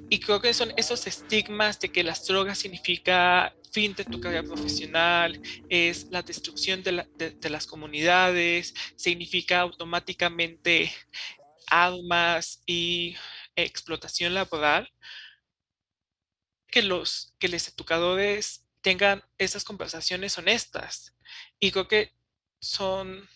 Y 0.09 0.19
creo 0.19 0.41
que 0.41 0.53
son 0.53 0.73
esos 0.77 1.05
estigmas 1.05 1.79
de 1.79 1.91
que 1.91 2.03
las 2.03 2.25
drogas 2.25 2.59
significa 2.59 3.53
fin 3.71 3.93
de 3.93 4.05
tu 4.05 4.21
carrera 4.21 4.43
profesional, 4.43 5.39
es 5.69 6.05
la 6.09 6.21
destrucción 6.21 6.81
de, 6.81 7.49
las 7.49 7.67
comunidades, 7.67 8.73
significa 8.95 9.59
automáticamente 9.59 10.93
armas 11.67 12.63
y 12.65 13.15
explotación 13.55 14.33
laboral, 14.33 14.89
que 16.67 16.81
los, 16.81 17.33
que 17.37 17.49
los 17.49 17.67
educadores 17.67 18.65
tengan 18.81 19.23
esas 19.37 19.65
conversaciones 19.65 20.37
honestas. 20.37 21.15
Y 21.59 21.71
creo 21.71 21.87
que 21.87 22.13
son, 22.59 23.27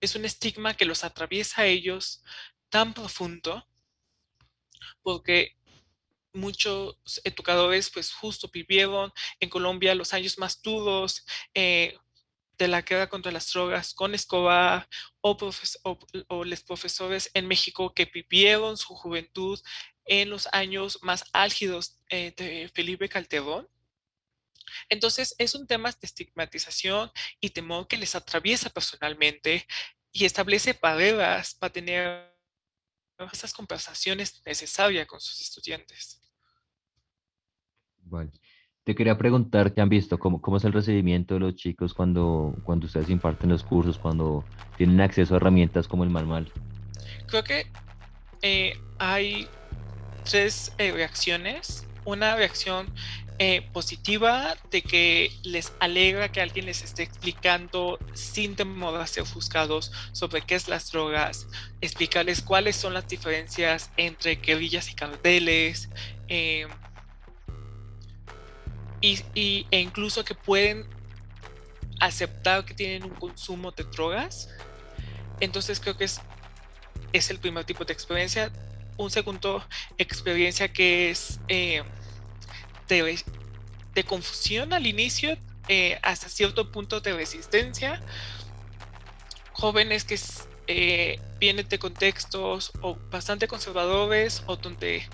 es 0.00 0.14
un 0.14 0.26
estigma 0.26 0.74
que 0.74 0.84
los 0.84 1.04
atraviesa 1.04 1.62
a 1.62 1.66
ellos 1.66 2.22
tan 2.68 2.92
profundo 2.92 3.66
porque 5.02 5.56
muchos 6.32 6.96
educadores 7.24 7.90
pues 7.90 8.12
justo 8.12 8.50
vivieron 8.52 9.12
en 9.40 9.48
Colombia 9.48 9.94
los 9.94 10.12
años 10.12 10.38
más 10.38 10.60
duros 10.62 11.24
eh, 11.54 11.96
de 12.58 12.68
la 12.68 12.82
guerra 12.82 13.08
contra 13.08 13.32
las 13.32 13.50
drogas 13.52 13.94
con 13.94 14.14
Escobar 14.14 14.88
o, 15.20 15.36
o, 16.28 16.44
los 16.44 16.62
profesores 16.62 17.30
en 17.34 17.46
México 17.46 17.94
que 17.94 18.04
vivieron 18.06 18.76
su 18.76 18.94
juventud 18.94 19.58
en 20.04 20.30
los 20.30 20.48
años 20.52 20.98
más 21.02 21.24
álgidos 21.32 22.00
eh, 22.10 22.32
de 22.36 22.70
Felipe 22.74 23.08
Calderón. 23.08 23.68
Entonces, 24.88 25.34
es 25.38 25.54
un 25.54 25.66
tema 25.66 25.90
de 25.90 25.98
estigmatización 26.02 27.10
y 27.40 27.50
temor 27.50 27.86
que 27.86 27.96
les 27.96 28.14
atraviesa 28.14 28.70
personalmente 28.70 29.66
y 30.12 30.24
establece 30.24 30.78
barreras 30.80 31.54
para 31.54 31.72
tener 31.72 32.37
esas 33.32 33.52
conversaciones 33.52 34.40
necesarias 34.44 35.06
con 35.06 35.20
sus 35.20 35.40
estudiantes. 35.40 36.20
Vale. 37.98 38.30
Te 38.84 38.94
quería 38.94 39.18
preguntar, 39.18 39.74
¿qué 39.74 39.82
han 39.82 39.90
visto? 39.90 40.18
¿Cómo, 40.18 40.40
¿Cómo 40.40 40.56
es 40.56 40.64
el 40.64 40.72
recibimiento 40.72 41.34
de 41.34 41.40
los 41.40 41.56
chicos 41.56 41.92
cuando, 41.92 42.54
cuando 42.64 42.86
ustedes 42.86 43.10
imparten 43.10 43.50
los 43.50 43.62
cursos, 43.62 43.98
cuando 43.98 44.44
tienen 44.78 45.00
acceso 45.02 45.34
a 45.34 45.36
herramientas 45.36 45.86
como 45.86 46.04
el 46.04 46.10
manual? 46.10 46.50
Creo 47.26 47.44
que 47.44 47.66
eh, 48.40 48.80
hay 48.98 49.46
tres 50.24 50.72
eh, 50.78 50.92
reacciones. 50.92 51.86
Una 52.06 52.36
reacción 52.36 52.90
eh, 53.40 53.62
positiva 53.72 54.56
de 54.72 54.82
que 54.82 55.30
les 55.44 55.72
alegra 55.78 56.32
que 56.32 56.40
alguien 56.40 56.66
les 56.66 56.82
esté 56.82 57.04
explicando 57.04 58.00
sin 58.12 58.56
ser 58.56 59.22
ofuscados 59.22 59.92
sobre 60.10 60.42
qué 60.42 60.56
es 60.56 60.66
las 60.66 60.90
drogas, 60.90 61.46
explicarles 61.80 62.42
cuáles 62.42 62.74
son 62.74 62.94
las 62.94 63.06
diferencias 63.06 63.90
entre 63.96 64.34
guerrillas 64.36 64.90
y 64.90 64.94
carteles, 64.94 65.88
eh, 66.26 66.66
y, 69.00 69.66
e 69.70 69.80
incluso 69.80 70.24
que 70.24 70.34
pueden 70.34 70.84
aceptar 72.00 72.64
que 72.64 72.74
tienen 72.74 73.04
un 73.04 73.14
consumo 73.14 73.70
de 73.70 73.84
drogas. 73.84 74.48
Entonces 75.38 75.78
creo 75.78 75.96
que 75.96 76.06
es, 76.06 76.20
es 77.12 77.30
el 77.30 77.38
primer 77.38 77.64
tipo 77.64 77.84
de 77.84 77.92
experiencia. 77.92 78.50
Un 78.96 79.12
segundo 79.12 79.64
experiencia 79.96 80.72
que 80.72 81.10
es... 81.10 81.38
Eh, 81.46 81.84
de, 82.88 84.04
confusión 84.04 84.72
al 84.72 84.86
inicio, 84.86 85.36
eh, 85.68 85.98
hasta 86.02 86.28
cierto 86.28 86.70
punto 86.70 87.00
de 87.00 87.12
resistencia. 87.12 88.00
Jóvenes 89.52 90.04
que 90.04 90.18
eh, 90.68 91.20
vienen 91.40 91.68
de 91.68 91.78
contextos 91.78 92.72
o 92.80 92.96
bastante 93.10 93.48
conservadores 93.48 94.42
o 94.46 94.56
donde 94.56 95.08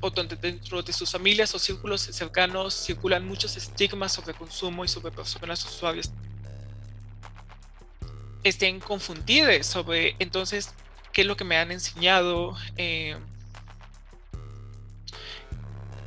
o 0.00 0.10
donde 0.10 0.34
dentro 0.34 0.82
de 0.82 0.92
sus 0.92 1.12
familias 1.12 1.54
o 1.54 1.60
círculos 1.60 2.00
cercanos 2.00 2.74
circulan 2.74 3.24
muchos 3.24 3.56
estigmas 3.56 4.12
sobre 4.12 4.34
consumo 4.34 4.84
y 4.84 4.88
sobre 4.88 5.12
personas 5.12 5.64
usuarias 5.64 6.12
estén 8.42 8.80
confundidos 8.80 9.66
sobre 9.66 10.16
entonces 10.18 10.74
qué 11.12 11.22
es 11.22 11.26
lo 11.26 11.36
que 11.36 11.44
me 11.44 11.56
han 11.56 11.70
enseñado, 11.70 12.56
eh, 12.76 13.16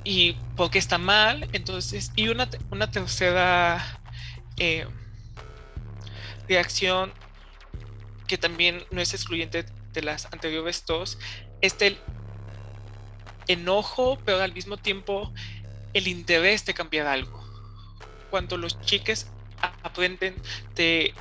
y 0.05 0.37
porque 0.55 0.79
está 0.79 0.97
mal. 0.97 1.49
Entonces, 1.51 2.13
y 2.15 2.29
una, 2.29 2.47
una 2.71 2.89
tercera 2.89 3.99
eh, 4.55 4.87
reacción 6.47 7.11
que 8.27 8.37
también 8.37 8.85
no 8.91 9.01
es 9.01 9.13
excluyente 9.13 9.65
de 9.91 10.01
las 10.01 10.25
anteriores 10.31 10.85
dos, 10.85 11.17
es 11.61 11.75
el 11.81 11.97
enojo, 13.47 14.17
pero 14.25 14.41
al 14.41 14.53
mismo 14.53 14.77
tiempo 14.77 15.33
el 15.93 16.07
interés 16.07 16.65
de 16.65 16.73
cambiar 16.73 17.07
algo. 17.07 17.43
Cuando 18.29 18.57
los 18.57 18.79
chiques 18.81 19.27
aprenden 19.83 20.35
de 20.75 21.13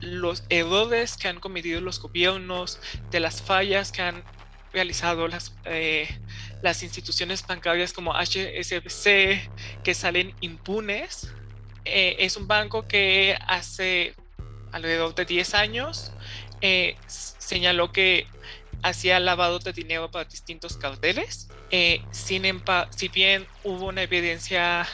los 0.00 0.44
errores 0.48 1.16
que 1.16 1.28
han 1.28 1.40
cometido 1.40 1.80
los 1.80 2.00
gobiernos, 2.00 2.80
de 3.10 3.20
las 3.20 3.42
fallas 3.42 3.92
que 3.92 4.02
han 4.02 4.22
realizado 4.78 5.26
las, 5.26 5.52
eh, 5.64 6.06
las 6.62 6.84
instituciones 6.84 7.44
bancarias 7.44 7.92
como 7.92 8.12
HSBC 8.14 9.50
que 9.82 9.92
salen 9.92 10.36
impunes. 10.40 11.34
Eh, 11.84 12.14
es 12.20 12.36
un 12.36 12.46
banco 12.46 12.86
que 12.86 13.36
hace 13.44 14.14
alrededor 14.70 15.16
de 15.16 15.24
10 15.24 15.54
años 15.54 16.12
eh, 16.60 16.96
señaló 17.06 17.90
que 17.90 18.28
hacía 18.82 19.18
lavado 19.18 19.58
de 19.58 19.72
dinero 19.72 20.12
para 20.12 20.24
distintos 20.26 20.76
carteles. 20.76 21.48
sin 22.12 22.44
si 22.96 23.08
bien 23.08 23.46
hubo 23.64 23.86
una 23.86 24.02
evidencia 24.02 24.86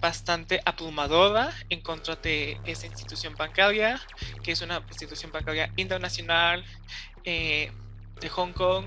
bastante 0.00 0.60
abrumadora 0.64 1.52
en 1.70 1.82
contra 1.82 2.16
de 2.16 2.58
esa 2.64 2.86
institución 2.86 3.36
bancaria, 3.36 4.00
que 4.42 4.50
es 4.50 4.60
una 4.60 4.82
institución 4.88 5.30
bancaria 5.30 5.70
internacional 5.76 6.64
de 8.22 8.28
Hong 8.30 8.52
Kong 8.52 8.86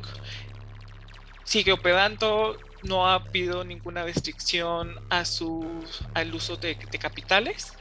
sigue 1.43 1.71
operando, 1.71 2.59
no 2.83 3.07
ha 3.07 3.15
habido 3.15 3.63
ninguna 3.63 4.03
restricción 4.03 4.95
a 5.09 5.25
su, 5.25 5.83
al 6.13 6.33
uso 6.33 6.57
de, 6.57 6.75
capitales. 6.99 7.73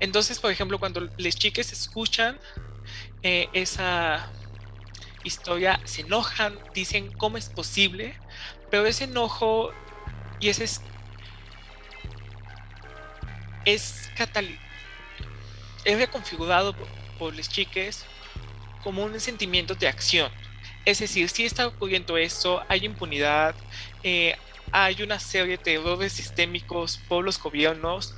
Entonces, 0.00 0.38
por 0.38 0.50
ejemplo, 0.50 0.78
cuando 0.78 1.08
les 1.18 1.36
chiques 1.36 1.72
escuchan 1.72 2.38
eh, 3.22 3.48
esa 3.52 4.30
historia, 5.24 5.80
se 5.84 6.02
enojan, 6.02 6.58
dicen 6.72 7.12
cómo 7.12 7.36
es 7.36 7.48
posible, 7.48 8.14
pero 8.70 8.86
ese 8.86 9.04
enojo 9.04 9.72
y 10.40 10.48
ese 10.48 10.64
es, 10.64 10.80
es, 13.64 14.10
es 15.84 15.98
reconfigurado 15.98 16.74
por, 16.74 16.88
por 17.18 17.36
chiques 17.40 18.06
como 18.82 19.04
un 19.04 19.18
sentimiento 19.20 19.74
de 19.74 19.88
acción. 19.88 20.30
Es 20.88 21.00
decir, 21.00 21.28
si 21.28 21.44
está 21.44 21.66
ocurriendo 21.66 22.16
esto, 22.16 22.62
hay 22.66 22.86
impunidad, 22.86 23.54
eh, 24.02 24.34
hay 24.72 25.02
una 25.02 25.18
serie 25.18 25.58
de 25.62 25.74
errores 25.74 26.14
sistémicos 26.14 26.96
por 27.06 27.22
los 27.22 27.38
gobiernos, 27.38 28.16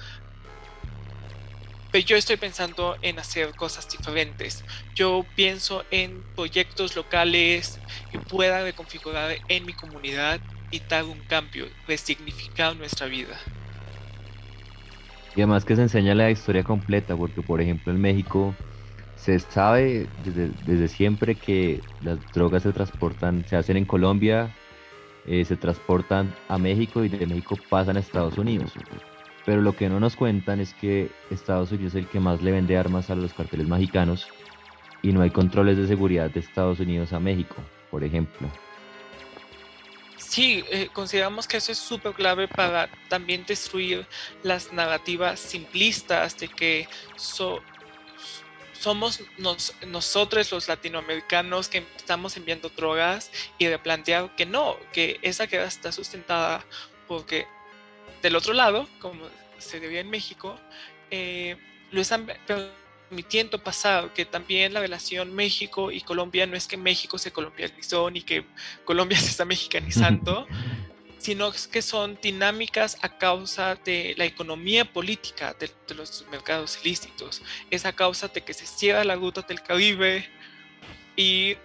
pero 1.91 2.05
yo 2.05 2.17
estoy 2.17 2.37
pensando 2.37 2.97
en 3.03 3.19
hacer 3.19 3.57
cosas 3.57 3.89
diferentes. 3.89 4.65
Yo 4.95 5.27
pienso 5.35 5.85
en 5.91 6.25
proyectos 6.37 6.95
locales 6.95 7.83
que 8.09 8.21
puedan 8.21 8.63
reconfigurar 8.63 9.37
en 9.49 9.67
mi 9.67 9.75
comunidad 9.75 10.41
y 10.71 10.79
dar 10.89 11.07
un 11.07 11.25
cambio, 11.25 11.67
resignificar 11.89 12.77
nuestra 12.77 13.09
vida. 13.09 13.37
Y 15.35 15.41
además 15.41 15.65
que 15.65 15.75
se 15.75 15.83
enseña 15.83 16.15
la 16.15 16.31
historia 16.31 16.63
completa, 16.63 17.17
porque 17.17 17.43
por 17.43 17.61
ejemplo 17.61 17.93
en 17.93 18.01
México 18.01 18.55
se 19.23 19.39
sabe 19.39 20.09
desde, 20.25 20.89
siempre 20.89 21.35
que 21.35 21.81
las 22.03 22.19
drogas 22.33 22.63
se 22.63 22.73
transportan, 22.73 23.45
se 23.47 23.57
hacen 23.57 23.77
en 23.77 23.85
Colombia, 23.85 24.51
eh, 25.27 25.45
se 25.45 25.57
transportan 25.57 26.35
a 26.49 26.57
México 26.57 27.05
y 27.05 27.11
de 27.11 27.27
México 27.27 27.59
pasan 27.69 27.99
a 27.99 28.01
Estados 28.01 28.39
Unidos. 28.39 28.73
Pero 29.45 29.61
lo 29.61 29.77
que 29.77 29.89
no 29.91 30.01
nos 30.01 30.17
cuentan 30.17 30.61
es 30.61 30.73
que 30.73 31.11
Estados 31.31 31.71
Unidos 31.71 31.95
es 31.95 32.03
el 32.03 32.09
que 32.09 32.19
más 32.19 32.43
le 32.43 32.51
vende 32.51 32.79
armas 32.79 33.11
a 33.11 33.15
los 33.15 33.35
carteles 33.35 33.69
mexicanos 33.69 34.27
y 35.03 35.13
no 35.13 35.21
hay 35.21 35.31
controles 35.31 35.77
de 35.77 35.87
seguridad 35.87 36.31
de 36.31 36.41
Estados 36.41 36.81
Unidos 36.81 37.13
a 37.13 37.21
México, 37.21 37.57
por 37.91 38.05
ejemplo. 38.05 38.49
Sí, 40.17 40.65
eh, 40.71 40.89
consideramos 40.93 41.47
que 41.47 41.59
eso 41.59 41.73
es 41.73 41.79
súper 41.79 42.13
clave 42.13 42.49
para 42.49 42.89
también 43.09 43.45
destruir 43.47 44.07
las 44.43 44.73
narrativas 44.73 45.41
simplistas 45.41 46.39
de 46.39 46.49
que 46.49 46.89
somos 48.81 49.23
nosotros 49.87 50.51
los 50.51 50.67
latinoamericanos 50.67 51.69
que 51.69 51.87
estamos 51.97 52.37
enviando 52.39 52.71
drogas 52.71 53.31
y 53.59 53.67
de 53.67 53.79
plantear 53.79 54.35
que 54.37 54.47
no, 54.47 54.79
que 54.93 55.19
esa 55.21 55.47
queda 55.47 55.67
está 55.67 55.93
sustentada 55.93 56.65
porque 57.07 57.47
del 58.23 58.37
otro 58.37 58.55
lado, 58.55 58.89
como 58.99 59.27
se 59.59 59.81
debía 59.81 60.01
en 60.01 60.09
México, 60.09 60.59
eh, 61.11 61.59
lo 61.91 62.01
están 62.01 62.27
permitiendo 62.47 63.63
pasar, 63.63 64.15
que 64.15 64.25
también 64.25 64.73
la 64.73 64.81
relación 64.81 65.35
México 65.35 65.91
y 65.91 66.01
Colombia 66.01 66.47
no 66.47 66.57
es 66.57 66.67
que 66.67 66.79
México 66.79 67.19
se 67.19 67.33
colombianizó 67.33 68.11
ni 68.11 68.23
que 68.23 68.47
Colombia 68.87 69.19
se 69.21 69.29
está 69.29 69.45
mexicanizando, 69.45 70.47
sino 71.21 71.53
que 71.71 71.83
son 71.83 72.19
dinámicas 72.23 72.97
a 73.03 73.19
causa 73.19 73.75
de 73.75 74.15
la 74.17 74.25
economía 74.25 74.91
política 74.91 75.55
de, 75.61 75.71
los 75.95 76.25
mercados 76.31 76.79
ilícitos. 76.83 77.43
Es 77.71 77.85
a 77.85 77.93
causa 77.93 78.29
de 78.29 78.41
que 78.41 78.55
se 78.55 78.67
cierra 78.67 79.05
la 79.05 79.17
ruta 79.17 79.43
del 79.43 79.63
Caribe 79.63 80.27
y 81.17 81.57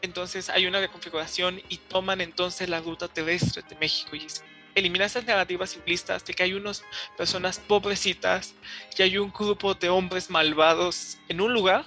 entonces 0.00 0.48
hay 0.48 0.66
una 0.66 0.80
reconfiguración 0.80 1.60
y 1.68 1.76
toman 1.76 2.22
entonces 2.22 2.70
la 2.70 2.80
ruta 2.80 3.06
terrestre 3.06 3.62
de 3.68 3.76
México 3.76 4.16
y 4.16 4.26
eliminar 4.74 5.06
esas 5.08 5.26
narrativas 5.26 5.70
simplistas 5.70 6.24
de 6.24 6.32
que 6.32 6.44
hay 6.44 6.54
unas 6.54 6.82
personas 7.18 7.58
pobrecitas 7.58 8.54
y 8.96 9.02
hay 9.02 9.18
un 9.18 9.30
grupo 9.30 9.74
de 9.74 9.90
hombres 9.90 10.30
malvados 10.30 11.18
en 11.28 11.42
un 11.42 11.52
lugar, 11.52 11.84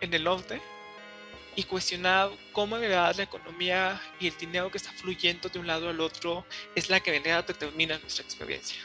en 0.00 0.14
el 0.14 0.24
norte, 0.24 0.62
y 1.56 1.64
cuestionar 1.64 2.30
cómo 2.52 2.76
en 2.76 2.82
realidad 2.82 3.16
la 3.16 3.22
economía 3.24 4.00
y 4.20 4.28
el 4.28 4.36
dinero 4.36 4.70
que 4.70 4.76
está 4.76 4.92
fluyendo 4.92 5.48
de 5.48 5.58
un 5.58 5.66
lado 5.66 5.88
al 5.88 6.00
otro 6.00 6.44
es 6.74 6.90
la 6.90 7.00
que 7.00 7.16
en 7.16 7.24
realidad 7.24 7.46
determina 7.46 7.98
nuestra 7.98 8.24
experiencia. 8.24 8.78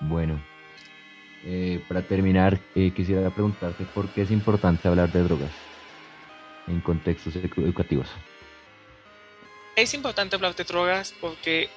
Bueno, 0.00 0.40
eh, 1.44 1.82
para 1.88 2.02
terminar, 2.02 2.60
eh, 2.74 2.92
quisiera 2.94 3.30
preguntarte 3.30 3.84
por 3.86 4.08
qué 4.10 4.22
es 4.22 4.30
importante 4.30 4.86
hablar 4.86 5.10
de 5.10 5.22
drogas 5.22 5.50
en 6.66 6.80
contextos 6.80 7.34
educativos. 7.36 8.08
Es 9.74 9.94
importante 9.94 10.36
hablar 10.36 10.54
de 10.54 10.64
drogas 10.64 11.14
porque 11.20 11.70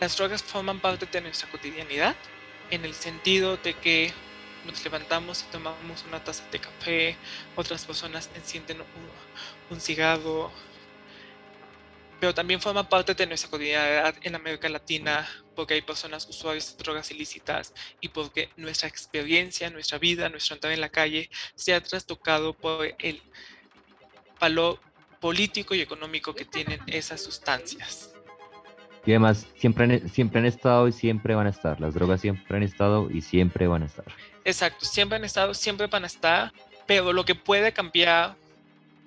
las 0.00 0.16
drogas 0.16 0.42
forman 0.42 0.80
parte 0.80 1.06
de 1.06 1.20
nuestra 1.20 1.48
cotidianidad 1.48 2.16
en 2.70 2.84
el 2.84 2.94
sentido 2.94 3.56
de 3.58 3.74
que 3.74 4.12
nos 4.64 4.84
levantamos 4.84 5.42
y 5.42 5.52
tomamos 5.52 6.04
una 6.08 6.22
taza 6.22 6.44
de 6.50 6.58
café, 6.58 7.16
otras 7.56 7.84
personas 7.84 8.30
encienden 8.34 8.78
un, 9.70 9.80
cigarro, 9.80 10.52
pero 12.20 12.32
también 12.32 12.60
forma 12.60 12.88
parte 12.88 13.14
de 13.14 13.26
nuestra 13.26 13.50
cotidianidad 13.50 14.14
en 14.22 14.34
América 14.34 14.68
Latina 14.68 15.28
porque 15.54 15.74
hay 15.74 15.82
personas 15.82 16.26
usuarias 16.28 16.76
de 16.76 16.82
drogas 16.82 17.10
ilícitas 17.10 17.74
y 18.00 18.08
porque 18.08 18.50
nuestra 18.56 18.88
experiencia, 18.88 19.68
nuestra 19.70 19.98
vida, 19.98 20.28
nuestro 20.28 20.54
entrar 20.54 20.72
en 20.72 20.80
la 20.80 20.88
calle 20.88 21.28
se 21.54 21.74
ha 21.74 21.82
trastocado 21.82 22.54
por 22.54 22.94
el 22.98 23.20
valor 24.40 24.80
político 25.20 25.74
y 25.74 25.80
económico 25.80 26.34
que 26.34 26.44
tienen 26.44 26.80
esas 26.86 27.22
sustancias. 27.22 28.13
Y 29.06 29.10
además, 29.10 29.46
siempre 29.56 29.84
han, 29.84 30.08
siempre 30.08 30.40
han 30.40 30.46
estado 30.46 30.88
y 30.88 30.92
siempre 30.92 31.34
van 31.34 31.46
a 31.46 31.50
estar. 31.50 31.80
Las 31.80 31.94
drogas 31.94 32.20
siempre 32.20 32.56
han 32.56 32.62
estado 32.62 33.10
y 33.10 33.20
siempre 33.20 33.66
van 33.66 33.82
a 33.82 33.86
estar. 33.86 34.06
Exacto, 34.44 34.84
siempre 34.86 35.16
han 35.16 35.24
estado, 35.24 35.54
siempre 35.54 35.86
van 35.86 36.04
a 36.04 36.06
estar. 36.06 36.52
Pero 36.86 37.12
lo 37.12 37.24
que 37.24 37.34
puede 37.34 37.72
cambiar 37.72 38.36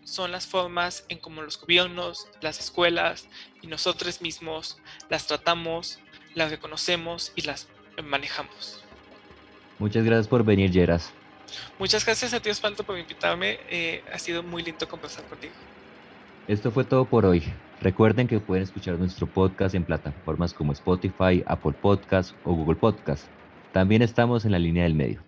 son 0.04 0.32
las 0.32 0.48
formas 0.48 1.04
en 1.10 1.18
cómo 1.18 1.42
los 1.42 1.60
gobiernos, 1.60 2.28
las 2.42 2.60
escuelas 2.60 3.28
y 3.62 3.68
nosotros 3.68 4.22
mismos 4.22 4.78
las 5.10 5.28
tratamos, 5.28 6.00
las 6.34 6.50
reconocemos 6.50 7.34
y 7.36 7.42
las 7.42 7.68
manejamos. 8.04 8.82
Muchas 9.80 10.06
gracias 10.06 10.28
por 10.28 10.44
venir, 10.44 10.72
Yeras. 10.72 11.12
Muchas 11.78 12.06
gracias 12.06 12.34
a 12.34 12.40
ti, 12.40 12.50
Osvaldo, 12.50 12.84
por 12.84 12.98
invitarme. 12.98 13.60
Eh, 13.70 14.04
ha 14.12 14.18
sido 14.20 14.44
muy 14.44 14.64
lindo 14.64 14.88
conversar 14.88 15.26
contigo. 15.26 15.54
Esto 16.48 16.72
fue 16.72 16.86
todo 16.86 17.04
por 17.04 17.26
hoy. 17.26 17.44
Recuerden 17.82 18.26
que 18.26 18.40
pueden 18.40 18.64
escuchar 18.64 18.98
nuestro 18.98 19.28
podcast 19.28 19.76
en 19.76 19.84
plataformas 19.84 20.54
como 20.54 20.72
Spotify, 20.72 21.44
Apple 21.46 21.74
Podcast 21.82 22.32
o 22.46 22.54
Google 22.54 22.78
Podcast. 22.78 23.26
También 23.74 24.02
estamos 24.02 24.46
en 24.46 24.54
la 24.54 24.60
línea 24.60 24.84
del 24.84 24.96
medio. 24.96 25.27